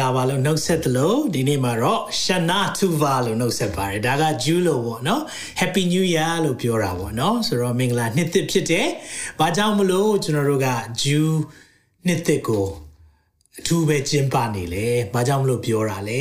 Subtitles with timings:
[0.00, 5.22] ္ဂလာပါလို့နှုတ်ဆက်သလိုဒီနေ့မှာတော့ Shana Tuva လို့နှုတ်ဆက်ပါတယ်ဒါက Jew လို့ပေါ့နော်
[5.60, 8.88] Happy New Year လို့ပြောတာပေါ့နော်ဆိုတော့မင်္ဂလာနှစ်သစ်ဖြစ်တယ်
[9.38, 10.68] ဘာကြောင့်မလို့ကျွန်တော်တို့က
[11.02, 11.26] Jew
[12.06, 12.66] နှစ်သစ်ကို
[13.58, 16.20] အထူးပဲကျင်းပနေလေဘာကြောင့်မလို့ပြောတာလဲ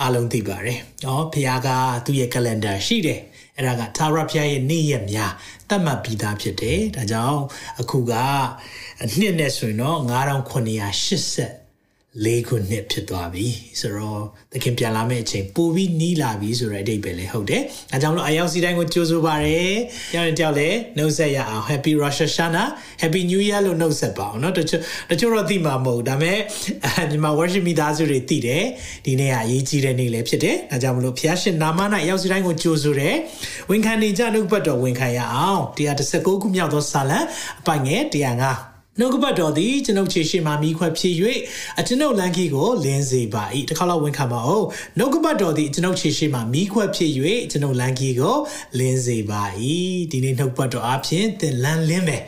[0.00, 1.68] အားလုံးသိပါတယ်နော်ဖခင်က
[2.04, 3.20] သူ့ရဲ့ calendar ရှိတယ်
[3.56, 5.32] အဲ့ဒါကသာရဖျားရဲ့နေ့ရက်များ
[5.68, 7.40] သတ်မှတ်ပြီးသားဖြစ်တယ်။ဒါကြောင့်
[7.80, 8.12] အခုက
[9.02, 11.59] အနှစ်နဲ့ဆိုရင်တော့9880
[12.18, 13.46] ၄ခုနှစ်ဖြစ်သွားပြီ
[13.80, 19.66] ဆိုတော့သခင်ပြန်လာမယ့်အချိန်ပိုပြီးနီးလာပြီဆိုတဲ့အဓိပ္ပာယ်လေးဟုတ်တယ်။အဲကြောင့်မလို့အယောက်စီတိုင်းကိုကြိုဆိုပါရစေ။
[20.12, 22.68] ကြောင်တယောက်လည်းနှုတ်ဆက်ရအောင် Happy Rosh Hashanah
[23.02, 26.38] Happy New Year လို့နှုတ်ဆက်ပါအောင်เนาะတချို့တချို့တော့သိမှာမဟုတ်ဒါပေမဲ့
[27.10, 28.62] ဒီမှာ worship မိသားစုတွေသိတယ်။
[29.06, 33.14] ဒီနေ့ကအရေးကြီးတဲ့နေ့လည်းဖြစ်တယ်။အဲကြောင့်မလို့ဖျားရှင်နာမ၌အယောက်စီတိုင်းကိုကြိုဆိုတယ်။
[33.70, 37.18] ဝန်ခံနေကြနှုတ်ပတ်တော်ဝန်ခံရအောင်116ခုမြောက်သောစာလံ
[37.60, 38.69] အပိုင်ငယ်105
[39.00, 41.14] နှုတ်ကပတ်တော်သည်ကျွန်ုပ်ခြေရှိမှမိခွက်ဖြစ်၍
[41.80, 44.64] အကျွန်ုပ်လမ်းကြီးကိုလင်းစေပါ၏တစ်ခါတော့ဝင်ခံပါဦး
[44.98, 47.10] နှုတ်ကပတ်တော်သည်ကျွန်ုပ်ခြေရှိမှမိခွက်ဖြစ်၍
[47.50, 48.36] ကျွန်ုပ်လမ်းကြီးကို
[48.78, 49.42] လင်းစေပါ၏
[50.10, 52.22] ဒီနေ့နှုတ်ပတ်တော်အဖြစ်သင်လမ်းလင်းမယ်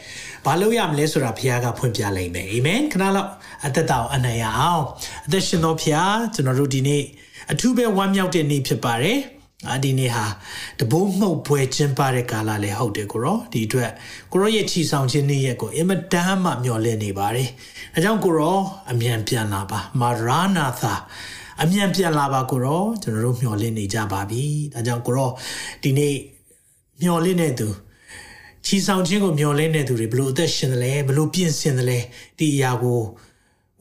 [0.44, 3.30] ဘာလို့ရမလဲဆိုတာဘုရားကဖွင့်ပြလိုက်မယ်အာမင်ခဏလောက်
[3.66, 4.84] အသက်တာကိုအနံ့ရအောင်
[5.26, 7.04] အသက်ရှင်တော်ဘုရားကျွန်တော်တို့ဒီနေ့
[7.52, 9.18] အထူးပဲဝမ်းမြောက်တဲ့နေ့ဖြစ်ပါတယ်
[9.70, 10.24] အာဒီနေ့ဟာ
[10.78, 13.90] တဘိုးမှုတ်ပွဲကျင်းပတဲ့ကာလလည်းဟုတ်တယ်ကိုရောဒီအတွက်
[14.32, 17.48] ကိုရောရဲ့ချီဆောင်ခြင်းနေ့ရက်ကိုအင်မတန်မှမျှော်လင့်နေပါတယ်။
[17.94, 18.58] အဲကြောင့်ကိုရော
[18.90, 20.94] အမြန်ပြန်လာပါမာရာနာသာ
[21.62, 25.30] အမြန်ပြန်လာပါကိုရောကျွန်တော်တို့မျှော်လင့်နေကြပါပြီ။ဒါကြောင့်ကိုရော
[25.82, 26.14] ဒီနေ့
[27.00, 27.68] မျှော်လင့်တဲ့သူ
[28.66, 31.98] ချီဆောင်ခြင်းကိုမျှော်လင့်တဲ့သူတွေဘလို့အသက်ရှင်တယ်လဲဘလို့ပြင်ဆင်တယ်လဲ
[32.38, 33.00] ဒီအရာကို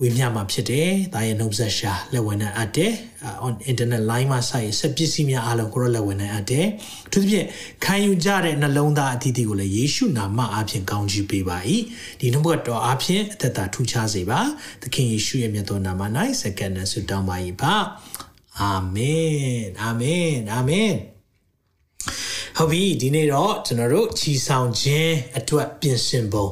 [0.04, 2.92] ဝေမျှမှာဖြစ်တယ်။ဒါရဲ့နှုတ်ဆက်ရှာလက်ဝင်နဲ့အပ်တယ်။
[3.46, 6.66] on internet line မှာဆိုင်စက်ပစ္စည်းများအားလုံးကိုရောလက်ဝင်နဲ့အပ်တယ်။
[7.12, 7.48] သူသဖြင့်
[7.86, 11.58] ခံယူကြတဲ့နှလုံးသားအသီးသီးကိုလည်းယေရှုနာမအားဖြင့်ကောင်းချီးပေးပါ၏။
[12.20, 14.40] ဒီနှုတ်ကတော်အားဖြင့်အသက်တာထူခြားစေပါ။
[14.82, 16.02] သခင်ယေရှုရဲ့မြတ်သောနာမ၌
[16.42, 17.76] စက္ကန့်နဲ့ဆုတောင်းပါ၏ပါ။
[18.60, 20.92] အာမင်။အာမင်။အာမင်။
[22.58, 26.46] ဟုတ်ပြီဒီနေ့တော့ကျွန်တော်တို့ခြီဆောင်ခြင်းအတွက်ပြင်ဆင်ပုံ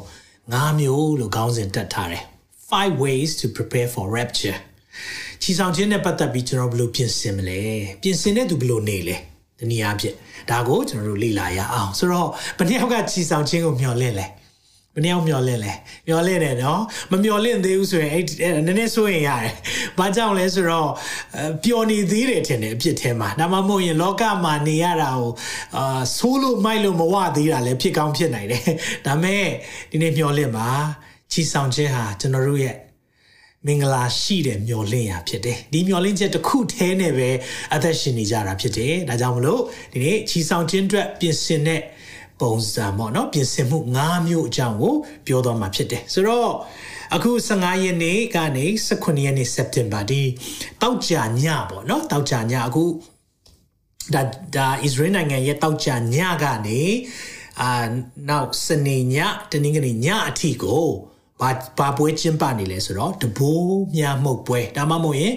[0.53, 2.28] ၅မျိုးလို့ခေါင်းစဉ်တက်ထားတယ်
[2.71, 4.57] five ways to prepare for rapture
[5.41, 7.59] ချီဆောင်ခြင်းနဲ့ပတ်သက်ပြီးကျွန်တော်ဘယ်လိုပြင်ဆင်မလဲ
[8.01, 9.17] ပြင်ဆင်တဲ့သူဘယ်လိုနေလဲ
[9.59, 10.15] ဒီနည်းအားဖြင့်
[10.49, 14.27] ဒါကိုကျွန်တော်တို့လေ့လာရအောင်ဆိုတော့ဘယ်နှယောက်ကချီဆောင်ခြင်းကိုမျှော်လင့်လဲ
[14.93, 15.73] ဘယ်နှယောက်မျှော်လင့်လဲ
[16.07, 16.81] မျှော်လင့်တယ်နော်
[17.11, 18.23] မမျှော်လင့်သေးဘူးဆိုရင်အဲ့
[18.65, 19.55] နည်းနည်းစိုးရင်ရတယ်
[19.97, 20.89] ဘာကြောင့်လဲဆိုတော့
[21.63, 25.31] ပျော်နေသေးတယ်ထင်တယ်အဖြစ်ထဲမှာဒါမှမဟုတ်ရင်လောကမှာနေရတာကို
[25.77, 28.63] အာဆိုးလို့မိုက်လို့မဝသေးတာလည်းဖြစ်ကောင်းဖြစ်နိုင်တယ်
[29.05, 29.45] ဒါမဲ့
[29.91, 30.69] ဒီနေ့မျှော်လင့်ပါ
[31.31, 32.75] ချီဆောင်ခြင်းဟာကျွန်တော်တို့ရဲ့
[33.65, 37.29] မင်္ဂလာရှိတဲ့မျော်လင့်ရာဖြစ်တယ်ဒီမျော်လင့်ချက်တစ်ခုတည်းနဲ့ပဲ
[37.73, 39.61] အသက်ရှင်နေကြတာဖြစ်တယ်ဒါကြောင့်မလို့
[39.93, 41.81] ဒီနေ့ချီဆောင်ခြင်းအတွက်ပြင်ဆင်တဲ့
[42.41, 44.95] ပုံစံပေါ့နော်ပြင်ဆင်မှု၅မျိုးအကြောင်းကို
[45.27, 46.51] ပြောတော့မှာဖြစ်တယ်ဆိုတော့
[47.15, 50.21] အခု15ရက်နေ့ကနေ18ရက်နေ့စက်တင်ဘာဒီ
[50.81, 51.13] တောက်ကြ
[51.43, 52.83] ညပေါ့နော်တောက်ကြညအခု
[54.13, 54.21] ဒါ
[54.55, 56.81] ဒါဣသရေလနိုင်ငံရဲ့တောက်ကြညကနေ
[57.61, 57.71] အာ
[58.29, 59.15] နောက်စနေည
[59.51, 60.89] တနင်္ဂနွေညအထိကို
[61.41, 65.33] ဘာဘာပွဲကျင်းပနေလဲဆိုတော့တဘိုးမြမှုတ်ပွဲဒါမှမဟုတ်ရင်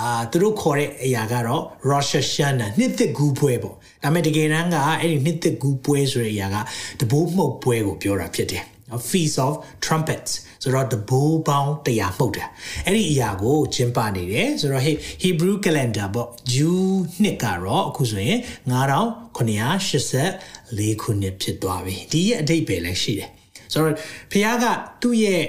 [0.00, 6.56] အာသူတို့ခေါ်တဲ့အရာကတော့ Rosh Hashanah နှစ်သက်ကူးပွဲပေါ့ဒါပေမဲ့တကယ်တမ်းကအဲ့ဒီနှစ်သက်ကူးပွဲဆိုတဲ့အရာက
[7.00, 8.64] တဘိုးမှုတ်ပွဲကိုပြောတာဖြစ်တယ်
[9.08, 12.48] Feast of Trumpets ဆိုတော့တဘိုးပေါင်းတရားမှုတ်တယ်
[12.86, 14.84] အဲ့ဒီအရာကိုကျင်းပနေတယ်ဆိုတော့
[15.22, 16.78] Hebrew calendar ပေါ့ Jew
[17.22, 18.38] နှစ်ကတော့အခုဆိုရင်
[18.70, 23.30] 9984ခုနှစ်ဖြစ်သွားပြီဒီရဲ့အဓိပ္ပာယ်လည်းရှိတယ်
[23.72, 23.96] ဆိုတော့
[24.32, 24.64] ဖះက
[25.02, 25.42] သူ့ရဲ့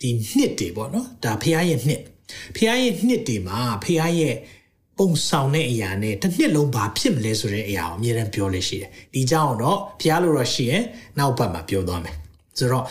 [0.00, 2.00] ဒီနှစ်တွေပေါ့နော်ဒါဖះရဲ့နှစ်
[2.56, 4.36] ဖះရဲ့နှစ်တွေမှာဖះရဲ့
[4.98, 10.82] ပုံဆောင်တဲ့အရာနဲ့တစ်နှစ်လုံးဘာဖြစ်မလဲဆိုတဲ့အရာကိုအမြဲတမ်းပြောလို့ရှိတယ်ဒီကြောင့်တော့ဖះလိုတော့ရှိရင်
[11.18, 12.16] နောက်ပတ်မှာပြောသွားမယ်
[12.58, 12.84] ဆိုတော့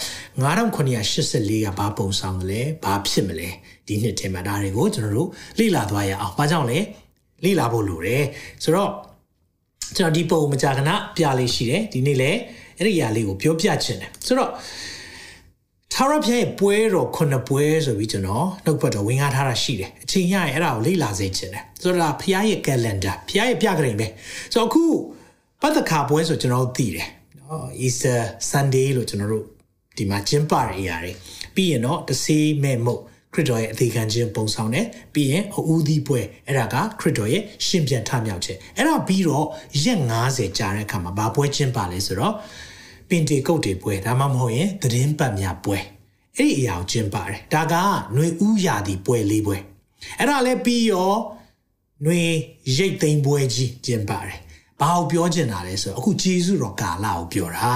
[0.44, 3.50] 9984ကဘာပုံဆောင်တယ်လဲဘာဖြစ်မလဲ
[3.88, 5.30] ဒီနှစ်ထဲမှာဒါတွေကိုကျွန်တော်တို့
[5.60, 6.80] လေ့လာသွားရအောင်ဘာကြောင့်လဲ
[7.44, 8.24] လေ့လာဖို့လိုတယ်
[8.64, 8.92] ဆိုတော့
[9.98, 12.40] ကျွန်တော်ဒီပုံမကြာခဏပြလေးရှိတယ်ဒီနေ့လည်း
[12.84, 14.52] အဲ့ဒီအရာလေးကိုပြောပြချင်တယ်ဆိုတော့
[15.94, 24.08] ထာဝရဘုရားရဲ့ပွဲတော်ခုနှစ်ပွဲဆိုပြီးကျွန်တော်နှုတ်ပတ်တော်ဝင်ကားထားတာရှိတယ်အချိန်ရရင်အဲ့ဒါကိုလေ့လာစေချင်တယ်ဆိုတော့ဘုရားရဲ့ calendar ဘုရားရဲ့ပြကြိမ်ပဲ
[24.54, 24.84] ဆိုတော့အခု
[25.62, 27.08] ပတ်သက်ခါပွဲဆိုကျွန်တော်သိတယ်
[27.40, 28.20] နော် Easter
[28.52, 29.46] Sunday လို့ကျွန်တော်တို့
[29.98, 31.12] ဒီမှာကျင်းပတဲ့အရာတွေ
[31.56, 33.02] ပြီးရင်တော့တဆေးမဲ့မုတ်
[33.34, 39.46] ခရစ်တော်ရဲ့အသေးခံခြင်းပုံဆောင်တယ်ပြီးရင်အဦးသီးပွဲအဲ့ဒါကခရစ်တော်ရဲ့ရှင်ပြန်ထမြောက်ခြင်းအဲ့ဒါပြီးတော့
[39.84, 40.00] ရက်
[40.30, 42.36] 90ကြာတဲ့အခါမှာဘာပွဲကျင်းပလဲဆိုတော့ဘ
[43.17, 45.79] င်တေကုတ်တွေပွဲဒါမှမဟုတ်ရင်သတင်းပတ်များပွဲ
[46.37, 49.57] အဲ့ဒီအရာကိုကျင်းပါတယ်ဒါကຫນွေဥရာသီပွဲလေးပွဲ
[50.19, 51.13] အဲ့ဒါလည်းပြီးရော
[52.03, 52.21] ຫນွေ
[52.77, 54.39] ရိတ်သိမ်းပွဲကြီးကျင်းပါတယ်
[54.81, 57.73] ဘာကိုပြောချင်တာလဲဆိုတော့အခုဂျေစုတော်ကာလကိုပြောတာ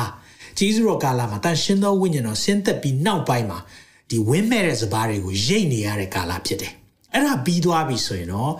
[0.58, 3.58] ဂျေစုတော်ကာလမှာတန်ရှင်းသောဝိညာဉ်တော်ဆင်းသက်ပြီးနောက်ပိုင်းမှာ
[4.10, 6.72] ဒီဝင်းမဲ့တဲ့စပားတွေကိုရိတ်နေရတဲ့ကာလဖြစ်တယ်
[7.12, 8.52] အဲ့ဒါပြီးသွားပြီဆိုရင်တော့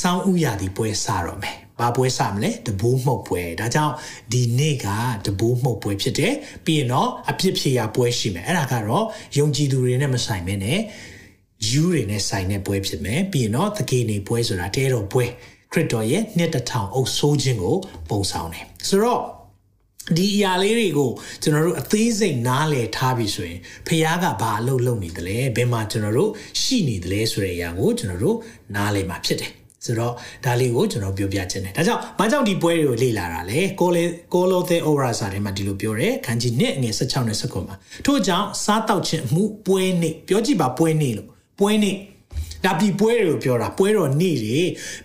[0.00, 3.93] စောင်းဥရာသီပွဲစတော့မယ် ဘာပွဲစမလဲတဘိုးမှုတ်ပွဲဒါကြောင့်
[4.31, 4.87] ဒီနေ့က
[5.25, 6.33] တဘိုးမှုတ်ပွဲဖြစ်တယ်
[6.65, 9.05] ပြီးရင်တော့အပြစ်ဖြေရာပွဲရှိမယ်အဲ့ဒါကတော့
[9.37, 10.79] ယုံကြည်သူတွေနဲ့မဆိုင်မနဲ့
[11.69, 15.25] ယူတွေနဲ့ဆိုင်တဲ့ပွဲဖြစ်မယ်ပြီးရင်တော့သကေနေပွဲဆိုတာတဲတော်ပွဲ
[15.71, 17.75] ခရစ်တော်ရဲ့နှစ်တထောင်အုပ်ဆိုးခြင်းကို
[18.09, 19.21] ပုံဆောင်တယ်ဆိုတော့
[20.17, 21.11] ဒီအရာလေးတွေကို
[21.41, 26.31] ကျွန်တော်တို့အသေးစိတ်နားလည်ထားပြီဆိုရင်ဖះကဘာအလုပ်လုပ်နေတယ်လဲဘယ်မှာကျွန်တော်တို့
[26.61, 28.37] ရှိနေတယ်လဲဆိုတဲ့အရာကိုကျွန်တော်တို့
[28.75, 29.51] နားလည်မှာဖြစ်တယ်
[29.85, 30.13] ဆိုတော့
[30.45, 34.03] ဒါလေးကိုကျွန်တော်ပြောပြခြင်းတယ်ဒါကြောင့်ဘာကြောင့်ဒီပွဲတွေကိုလေ့လာတာလဲကိုလေ
[34.33, 41.29] ကိုလိုသဲအိုရာစာထဲမှာဒီလိုပြောတယ်ခန်းကြီးနှစ်ငွေ16နဲ့19မှာထို့ကြောင့်စားတောက်ခြင်းအမှုပွဲနေ့ပြောကြည့်ပါပွဲနေ့လို့
[41.59, 41.95] ပွဲနေ့
[42.65, 44.59] ဒါပြီပွဲတွေကိုပြောတာပွဲတော်နေ့တွေ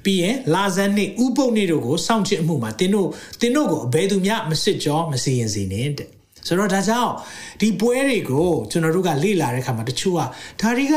[0.05, 3.09] ပြီးရင်လာဇန်နေ့ဥပုပ်နေ့တို့ကိုစောင့်ချစ်မှုမှာတင်းတို့
[3.41, 6.09] တင်းတို့ကိုအဘယ်သူမှမစစ်ကြောမစီရင်စေနဲ့တဲ့
[6.47, 7.13] ဆိုတော့ဒါကြောင့်
[7.61, 10.21] ဒီပွဲတွေကိုကျွန်တော်တို့ကလေ့လာတဲ့အခါမှာတချို့က
[10.61, 10.95] ဒါတွေက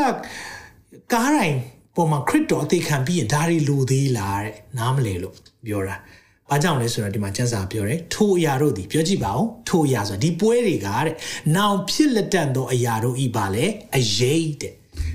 [1.13, 1.57] ကားတိုင်း
[1.95, 5.35] ပေါ်မှာခရစ်တော်အသေးခံပြီးရင်ဒါတွေလိုသေးလားတဲ့နားမလဲလို့
[5.65, 5.95] ပြောတာ။
[6.49, 11.15] ဘာကြောင့်လဲဆိုတော့ဒီမှာကျမ်းစာပြောတယ်ထိုအရာတို့ဒီပြောကြည့်ပါဦးထိုအရာဆိုဒီပွဲတွေကတဲ့
[11.55, 13.65] နောင်ဖြစ်လက်တန့်သောအရာတို့ဤပါလေ
[13.97, 14.73] အရေးတဲ့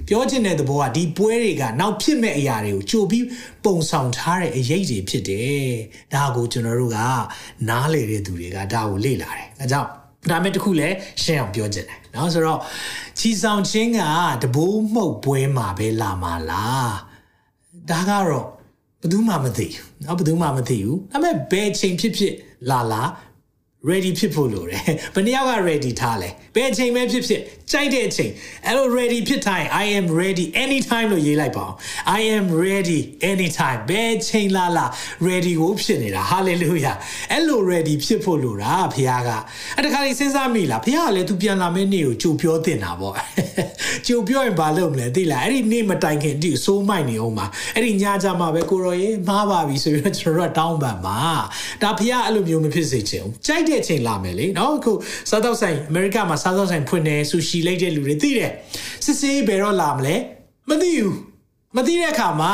[0.09, 3.27] ပြောချင်တဲ့သဘောကဒီပွဲတွေကနောက်ဖြစ်မဲ့အရာတွေကိုကြိုပြီး
[3.65, 5.69] ပုံဆောင်ထားတဲ့အရေးတွေဖြစ်တယ်။
[6.15, 6.99] ဒါကိုကျွန်တော်တို့က
[7.69, 9.89] နားလေတဲ့သူတွေကဒါကိုလေ့လာတယ်။အဲကြောင့်
[10.30, 12.60] ဒါမဲ့တခုလည်းရှင်းအောင်ပြောချင်တယ်เนาะဆိုတော့
[13.20, 14.02] ချီဆောင်ချင်းက
[14.44, 16.94] တဘိုးမှုတ်ပွဲမှာပဲလာမှာလား
[17.90, 18.48] ဒါကတော့
[19.02, 22.34] ဘယ်သူမှမသိဘူးเนาะဘယ်သူမှမသိဘူးဒါပေမဲ့ဘယ်ချိန်ဖြစ်ဖြစ်
[22.70, 23.04] လာလာ
[23.87, 24.83] ready ဖြစ်ဖို့လိုတယ်
[25.15, 27.43] ဘယ်နှယောက်က ready ထားလဲဘယ်အချိန်ပဲဖြစ်ဖြစ်
[27.73, 28.33] ကြိုက်တဲ့အချိန်
[28.67, 31.75] အဲ့လို ready ဖြစ်တိုင်း I am ready anytime လို့ရေးလိုက်ပါအောင်
[32.19, 33.01] I am ready
[33.33, 34.87] anytime ဘယ်ချိန်လာလာ
[35.29, 36.97] ready ကိုဖြစ်နေတာ hallelujah
[37.33, 39.31] အဲ့လို ready ဖြစ်ဖို့လိုတာဖခင်က
[39.77, 43.15] အဲ့တခါလေးစဉ်းစားမိလားဖခင်ကလည်း तू ပြန်လာမယ့်နေ့ကိုကြိုပြောတင်တာပေါ့
[44.07, 51.19] ကြိုပြောရင်ဘာလုပ်မလဲသိလားအဲ့ဒီနေ့မတိုင်ခင်တိစိုးမိုက်နေအောင်ပါအဲ့ဒီညကြမှာပဲကိုရောရေမှားပါပြီဆိုပြီးတော့ကျွန်တော်တို့တောင်းပန်ပါ
[51.83, 54.93] ဒါဖခင်အဲ့လိုမျိုးမဖြစ်စေချင်ဘူးကြိုက်တဲ့အချိန်လာမယ်လေနော်အခု
[55.31, 58.53] စားတော့ဆိုင်အမေရိကမှာစားတော့ဆိုင်ဖွင့်နေဆူရှီလိုက်တဲ့လူတွေသိတယ်
[59.05, 60.17] စစ်စေးဘယ်တော့လာမလဲ
[60.69, 61.17] မသိဘူး
[61.77, 62.53] မသိတဲ့အခါမှာ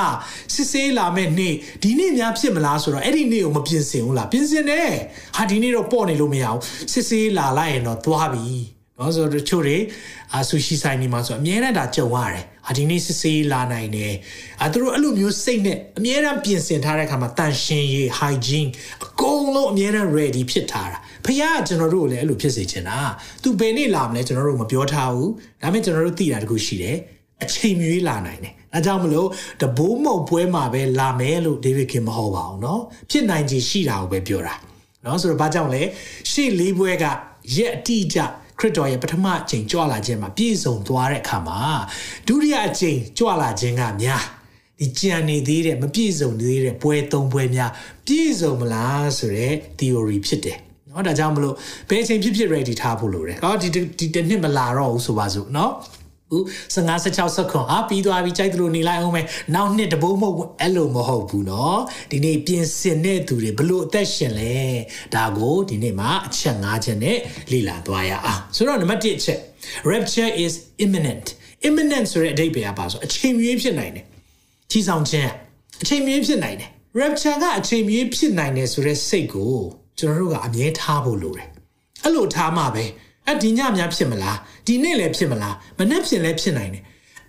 [0.54, 4.90] စစ်စေးလာမဲ့နေ့ဒီနေ့များဖြစ်မလားဆိုတော့အဲ့ဒီနေ့ကိုမပြင်ဆင်ဘူးလားပြင်ဆင်တယ်
[5.36, 6.60] ဟာဒီနေ့တော့ပေါ့နေလို့မရဘူး
[6.92, 9.78] စစ်စေးလာလိုက်ရင်တော့သွားပြီနော်ဆိုတော့တချို့တွေ
[10.34, 14.14] အာဆူရှီဆိုင်နေမှာဆိုအများနဲ့ဒါကြုံရတယ်။အာဒီနေ့စစ်စေးလာနိုင်တယ်။
[14.62, 18.70] အာသူတို့အဲ့လိုမျိုးစိတ်နဲ့အများနဲ့ပြင်ဆင်ထားတဲ့အခါမှာတန်ရှင်းရေး hygiene
[19.04, 22.99] အကုန်လုံးအများနဲ့ ready ဖြစ်ထားတာ။ ဖခင်ကကျွန်တော်တို့ကိုလည်းအဲ့လိုဖြစ်စေချင်တာ။
[23.43, 25.29] तू ဘယ်နေ့လာမလဲကျွန်တော်တို့မပြောထားဘူး။
[25.61, 26.95] ဒါပေမဲ့ကျွန်တော်တို့သိတာတခုရှိတယ်။
[27.43, 29.27] အချိန်မြွေးလာနိုင်တယ်။အဲကြောင့်မလို့
[29.61, 32.79] တဘိုးမုံပွဲမှာပဲလာမယ်လို့ဒေးဗစ်ခင်မဟုတ်ပါဘူးเนาะ။
[33.09, 34.55] ဖြစ်နိုင်ခြေရှိတာကိုပဲပြောတာ။
[35.03, 35.81] เนาะဆိုတော့ဘာကြောင့်လဲ။
[36.31, 37.05] ရှေ့လေးပွဲက
[37.55, 38.19] ရက်အတိအကျ
[38.59, 41.59] ခရစ်တော်ရဲ့ပထမအချိန်ကြွလာခြင်းမှာပြည့်စုံသွားတဲ့အခါမှာ
[42.27, 44.23] ဒုတိယအချိန်ကြွလာခြင်းကများ
[44.79, 47.71] ဒီကြံနေသေးတဲ့မပြည့်စုံသေးတဲ့ပွဲသုံးပွဲများ
[48.05, 50.59] ပြည့်စုံမလားဆိုတဲ့ theory ဖြစ်တယ်
[50.93, 51.55] เนาะဒါကြောင့်မလို့
[51.89, 53.67] ဘယ်အချိန်ဖြစ်ဖြစ် ready ထားဖို့လိုတယ်။ဟောဒီ
[53.99, 55.71] ဒီတစ်နှစ်မလာတော့ဘူးဆိုပါစို့เนาะ
[56.31, 56.43] ဘူး
[56.75, 59.25] 15 16စက္ကွန်အာပြီးသွားပြီကြိုက်သလိုနေလိုက်အောင်မယ်
[59.55, 61.77] နောက်နှစ်တဘိုးမဟုတ်အဲ့လိုမဟုတ်ဘူးเนาะ
[62.11, 64.55] ဒီနေ့ပြင်ဆင်တဲ့သူတွေဘလို့အသက်ရှင်လဲ
[65.15, 67.17] ဒါကိုဒီနေ့မှာအချက်၅ချက်နဲ့
[67.51, 69.39] လေ့လာသွားရအောင်ဆိုတော့နံပါတ်1အချက်
[69.91, 71.25] rapture is imminent
[71.67, 74.05] imminent ဆိုတဲ့အဓိပ္ပာယ်ကပါဆိုအချိန်မြင့်ဖြစ်နိုင်တယ်
[74.71, 75.31] ချီဆောင်ခြင်း
[75.81, 79.57] အချိန်မြင့်ဖြစ်နိုင်တယ် rapture ကအချိန်မြင့်ဖြစ်နိုင်တယ်ဆိုတဲ့စိတ်ကို
[79.98, 81.48] ကျွန်တော်တို့ကအမြဲထားဖို့လိုတယ်
[82.02, 82.84] အဲ့လိုထားမှပဲ
[83.26, 86.84] အဲ့ဒီညများဖြစ်မလားဒီနေ့လည်းဖြစ်မလားမနေ့ဖြစ်လည်းဖြစ်နိုင်တယ်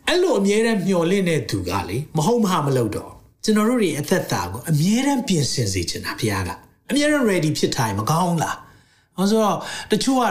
[0.08, 3.12] အဲ့လိုအမြဲတမ်းမျှော်လင့်တဲ့သူကလေမဟုတ်မဟာမလုပ်တော့
[3.44, 6.50] ကျွန်တော်တို့တွေအသက်တာကိုအမြဲတမ်းပြင်ဆင်စေချင်တာဘုရားက
[6.90, 8.58] အမြဲတမ်း ready ဖြစ်ထားရင်မကောင်းလား
[9.18, 9.58] အဲဆိုတော့
[9.92, 10.26] တချို့က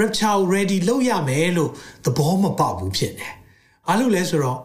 [0.00, 1.70] rapture ready လုပ်ရမယ်လို့
[2.04, 3.28] သဘောမပေါက်ဘူးဖြစ်နေ။
[3.86, 4.58] ဘာလို့လဲဆိုတော့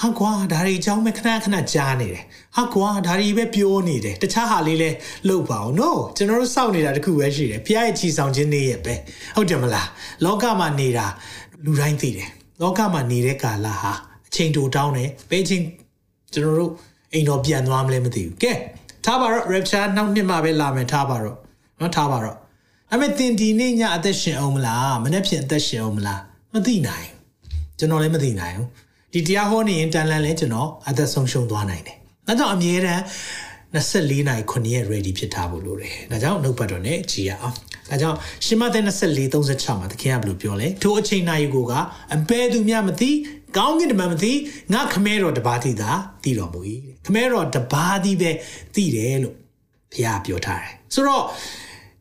[0.00, 2.24] ဟာကွာဒါတွေအကြောင်းပဲခဏခဏကြားနေတယ်
[2.56, 4.90] ဟာကွာဒါတွေပဲပြောနေတယ်တခြားဟာလေးလဲ
[5.28, 8.94] လုပ်ပါအောင် no ကျွန်တော်တို့စောင့်နေတာတခုပဲရှိတယ်ဖျားရဲ့ချီဆောင်ခြင်းနေရဲ့ပဲ
[9.36, 9.88] ဟုတ်တယ်မလား
[10.24, 11.06] လောကမှာနေတာ
[11.64, 13.92] လူတိုင်းသိတယ်လောကမှာနေတဲ့ကာလဟာ
[14.28, 15.62] အချိန်တိုတောင်းတယ်ဘယ်ချိန်
[16.32, 16.72] ကျွန်တော်တို့
[17.12, 18.52] အိမ်တော်ပြန်သွားမလဲမသိဘူးကဲ
[19.04, 21.36] ထားပါတော့ rapture နောက်နှစ်မှပဲလာမယ်ထားပါတော့
[21.80, 22.36] နော်ထားပါတော့
[22.90, 26.20] အဲ့မဲ့တင်ဒီနေ့ညအသက်ရှင်အောင်မလားမနေ့ဖြန်အသက်ရှင်အောင်မလား
[26.54, 27.08] မသိနိုင်
[27.78, 28.68] ကျွန်တော်လည်းမသိနိုင်ဘူး
[29.16, 31.96] ဒီတရားဟောနေရင်တန်လန်လဲကျွန်တော်အသက်ဆုံးရှုံးသွားနိုင်တယ်။
[32.28, 33.02] ဒါကြောင့်အမြဲတမ်း
[33.74, 37.54] 24နိုင်9ရက် ready ဖြစ်ထားဖို့လိုတယ်။ဒါကြောင့်နှုတ်ပတ်တော်နဲ့ကြည်ရအောင်။
[37.90, 41.72] ဒါကြောင့်ရှင်မသက်24 36မှာသခင်ကဘယ်လိုပြောလဲ။ထိုအချိန်နိုင်ကိုက
[42.14, 43.10] အဘယ်သူမျှမသိ
[43.56, 44.32] ကောင်းကင်တမန်မသိ
[44.72, 45.90] ငါခမဲတော်တပါးတိသာ
[46.24, 46.60] သိတော်မူ၏။
[47.06, 48.30] ခမဲတော်တပါးတိပဲ
[48.74, 49.34] သိတယ်လို့
[49.92, 51.22] ဘုရားပြောထားတယ်။ဆိုတော့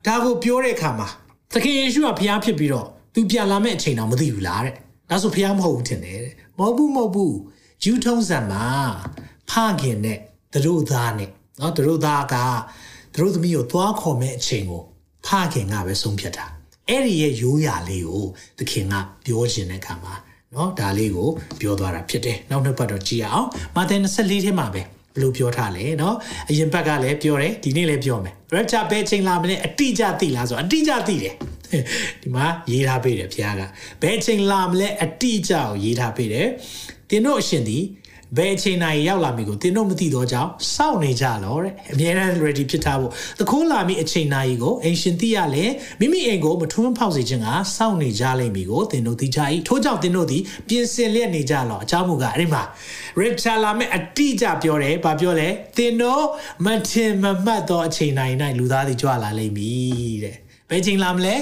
[0.05, 1.07] ဒါကိုပြောတဲ့အခါမှာ
[1.53, 4.73] သခင်ယေရှုကဘုရားဖြစ်ပြီးတော့သူပြန်လာမယ့်အချိန်တော့မသိဘူးလားတဲ့။
[5.09, 7.34] ဒါဆိုဘုရားမဟုတ်ဘူးထင်တယ်တဲ့။ မဟုတ်ဘူးမဟုတ်ဘူး။
[7.84, 8.64] ယူထုံးစံမှာ
[9.50, 10.18] ဖခင်နဲ့
[10.52, 12.34] သူတို့သားနဲ့နော်သူတို့သားက
[13.14, 14.82] သူတို့သမီးကိုသွားခေါ်မဲ့အချိန်ကို
[15.26, 16.44] ဖခင်ကပဲဆုံးဖြတ်တာ
[16.88, 18.24] အဲ့ဒီရဲ့ရိုးရာလေးကို
[18.58, 20.14] သခင်ကပြောခြင်းတဲ့အခါမှာ
[20.54, 21.28] နော်ဒါလေးကို
[21.60, 24.82] ပြောသွားတာဖြစ်တယ်နောက်နှစ်ပတ်တော့ကြည့်အောင်မာသဲ24ထဲမှာပဲ
[25.14, 26.14] ဘလို့ပြောထားလဲเนาะ
[26.48, 31.34] အရင်ဘက်ကလည်းပြောတယ်ဒီနေ့လည်းပြောမယ် rapture ဘယ်ချိန်လာမလဲအတိအကျသိလားဆိုအတိအကျသိတယ်
[32.21, 33.61] ဒီမှာရေးထားပေးတယ်ဘုရားက
[34.01, 36.47] ဘယ်ချိန်လာမလဲအတိအကျကိုရေးထားပေးတယ်
[37.09, 37.83] တင်တို့အရှင်သည်
[38.37, 45.65] ဘယ်အချိန်နိုင်ရောက်လာမည်ကိုသင်တို့မသိတော့ကြောင်းစောင့်နေကြလောတဲ့အမြဲတမ်း ready ဖြစ်ထားဖို့သခိုးလာမည့်အချိန်နိုင်ကိုအင်ရှင်သိရလဲ
[45.99, 52.63] မိမိအိမ်ကိုမထွန်းဖောက်စေခြင်းကစောင့်နေကြလိမ့်မည်ကိုသင်တို့သိကြ၏ထို့ကြောင့်သင်တို့သည်ပြင်ဆင်လျက်နေကြလောအကြောင်းမူကားအဲ့ဒီမှာ
[53.21, 56.23] Richard လာမယ့်အတိအကျပြောတယ်ဘာပြောလဲသင်တို့
[56.65, 60.35] မထင်မမှတ်သောအချိန်နိုင်၌လူသားသည်ကြွလာလိမ့်မည်တဲ့
[60.69, 61.35] ဘယ်ချိန်လာမလဲ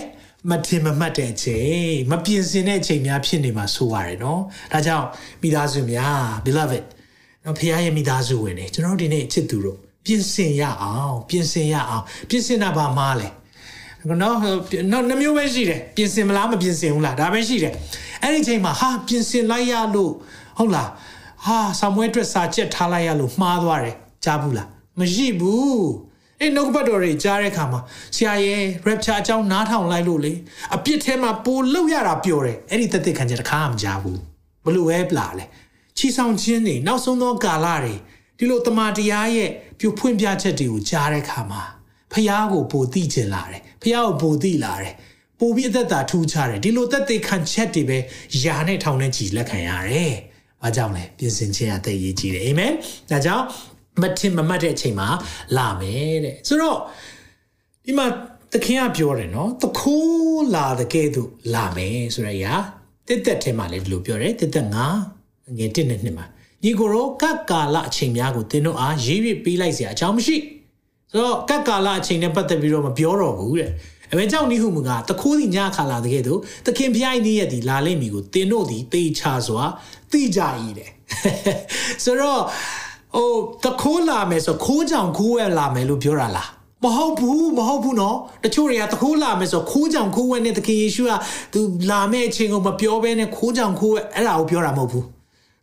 [0.49, 5.07] မထင်မမှတ်တဲ့အချိန်မပြင်ဆင်တဲ့အချိန်များဖြစ်နေမှာဆိုရတယ်နော်ဒါကြောင့်
[5.41, 6.85] မိသားစုများ beloved
[7.43, 13.29] နော်ဖခင်ရဲ့မိသားစုဝင်နေကျွန်တော်ဒီနေ့အချစ်သူတို့ပြင်ဆင်ရအောင်ပြင်ဆင်ရအောင်ပြင်ဆင်တာဘာမှလဲ
[14.21, 14.35] နော်
[14.91, 17.73] နော်နှမျိုးပဲရှိတယ်ပြင်ဆင်မလားမပြင်ဆင်ဘူးလားဒါပဲရှိတယ်
[18.21, 20.11] အဲ့ဒီအချိန်မှာဟာပြင်ဆင်လိုက်ရလို့
[20.57, 20.89] ဟုတ်လား
[21.45, 23.95] ဟာဆာမွဲအတွက်စာချက်ထားလိုက်ရလို့မှားသွားတယ်
[24.25, 24.67] ကြားဘူးလား
[24.99, 26.12] မရှိဘူး
[26.43, 27.79] အဲ့နှုတ်ဘတ်တော်တွေကြားတဲ့အခါမှာ
[28.15, 30.33] ဆရာရဲ့ rapture အကြောင်းနားထောင်လိုက်လို့လေ
[30.75, 34.19] အပြစ်ထဲမှာပိုလောက်ရတာပြောတယ်အဲ့ဒီသက်သက်ခံချက်တစ်ခါမှမကြားဘူး
[34.65, 35.45] ဘလို့ပဲပလာလဲ
[35.97, 37.95] ချီဆောင်ခြင်းတွေနောက်ဆုံးသောကာလတွေ
[38.37, 41.63] ဒီလိုတမန်တရားရဲ့ပြဖွင့်ပြချက်တွေကိုကြားတဲ့အခါမှာ
[42.11, 44.93] ဖះကိုပိုသိကျင်လာတယ်ဖះကိုပိုသိလာတယ်
[45.39, 47.97] ပိုပြီးအသက်တာထူးခြားတယ်ဒီလိုသက်သေခံချက်တွေပဲ
[48.43, 50.13] ယာနဲ့ထောင်နဲ့ကြည်လက်ခံရတယ်။
[50.61, 52.73] ဘာကြောင့်လဲပြင်ဆင်ခြင်းအသက်ရေးကြည့်တယ်အာမင်။
[53.11, 53.45] ဒါကြောင့်
[54.02, 55.08] မထင်မမှတ်တဲ့အချိန်မှာ
[55.56, 56.78] လာမယ်တဲ့ဆိုတော့
[57.84, 58.06] ဒီမှာ
[58.52, 62.54] သခင်ကပြောတယ်နော်တခိုးလာတဲ့ကဲ့သို့လာမယ်ဆိုရရာ
[63.08, 64.86] တက်တက်ထဲမှာလည်းဒီလိုပြောတယ်တက်တက်ငါ
[65.58, 66.26] ငယ်တစ်နှစ်နှစ်မှာ
[66.62, 70.36] ညီကိုရောကတ်ကာလအချိန်များကိုသင်တို့အားရေးရပေးလိုက်เสียအကြောင်းမရှိ
[71.12, 73.70] ဆိုတော့ကတ်ကာလအချိန်နဲ့ပတ်သက်ပြီးတော့မပြောတော့ဘူးတဲ့
[74.12, 79.64] အမေကြောင့်နိဟုမကတခိုးစီညခါလာတဲ့ကဲ့သို့သခင်ဖျားဤနည်းရသည်လာလိမ့်မည်ကိုသင်တို့သည်တေချာစွာ
[80.10, 80.40] သိကြ၏
[80.78, 80.90] တဲ့
[82.04, 82.40] ဆိုတော့
[83.15, 83.31] ဟို
[83.63, 86.49] တခိုးလာမယ်ဆိုခိုးကြောင်ခိုးဝဲလာမယ်လို့ပြောတာလား
[86.83, 91.11] မဟုတ်ဘူးမဟုတ်ဘူးနော်တချို့တွေကတခိုးလာမယ်ဆိုခိုးကြောင်ခိုးဝဲနဲ့သခင်ယေရှုက
[91.53, 95.05] သူလာမယ့်အချိန်ကိုမပြောဘဲနဲ့ခိုးကြောင်ခိုးဝဲအဲ့ဒါကိုပြောတာမဟုတ်ဘူး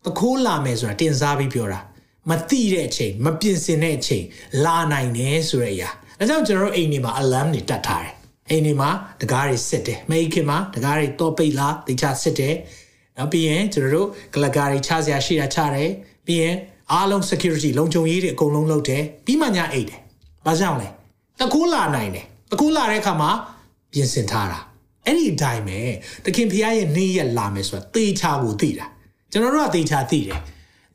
[0.07, 1.81] တခိုးလာမယ်ဆိုတာတင်စားပြီးပြောတာ
[2.31, 4.25] မတိတဲ့အချိန်မပြင်ဆင်တဲ့အချိန်
[4.65, 8.15] လာနိုင်တယ်ဆိုတဲ့အရာဒါကြောင့်ကျွန်တော်တို့အိမ်တွေမှာ alarm တွေတတ်ထားတယ်
[8.51, 8.91] အိမ်တွေမှာ
[9.21, 12.55] တကားတွေစစ်တယ်မိခင်မှာတကားတွေတော့ပိတ်လားတေချာစစ်တယ်
[13.17, 15.91] နောက်ပြီးရင်ကျွန်တော်တို့ကလကားတွေချစရာရှိတာချတယ်
[16.27, 16.57] ပြီးရင်
[16.93, 20.01] အားလုံး security လုံခြုံရေးတွေအကုန်လုံးလုပ်တယ်ပြီးမှညအိတ်တယ်
[20.47, 20.89] ဘာကြောင့်လဲ
[21.41, 23.31] တကူလာနိုင်တယ်တကူလာတဲ့အခါမှာ
[23.93, 24.61] ပြင်ဆင်ထားတာ
[25.07, 25.79] အဲ့ဒီအတိုင်းပဲ
[26.25, 28.87] တခင်ဖះရဲ့နေ့ရက်လာမယ်ဆိုတာသေချာကိုသိတာ
[29.31, 30.41] ကျွန်တော်တို့ကသေချာသိတယ်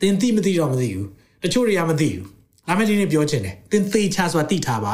[0.01, 1.07] သင်သိမသိတော့မသိဘူး
[1.43, 2.23] တချို့တွေကမသိဘူး
[2.67, 4.93] ဒါမဲ့ဒီနေ့ပြောချင်တယ်သင်သေချာဆိုတာသိထားပါ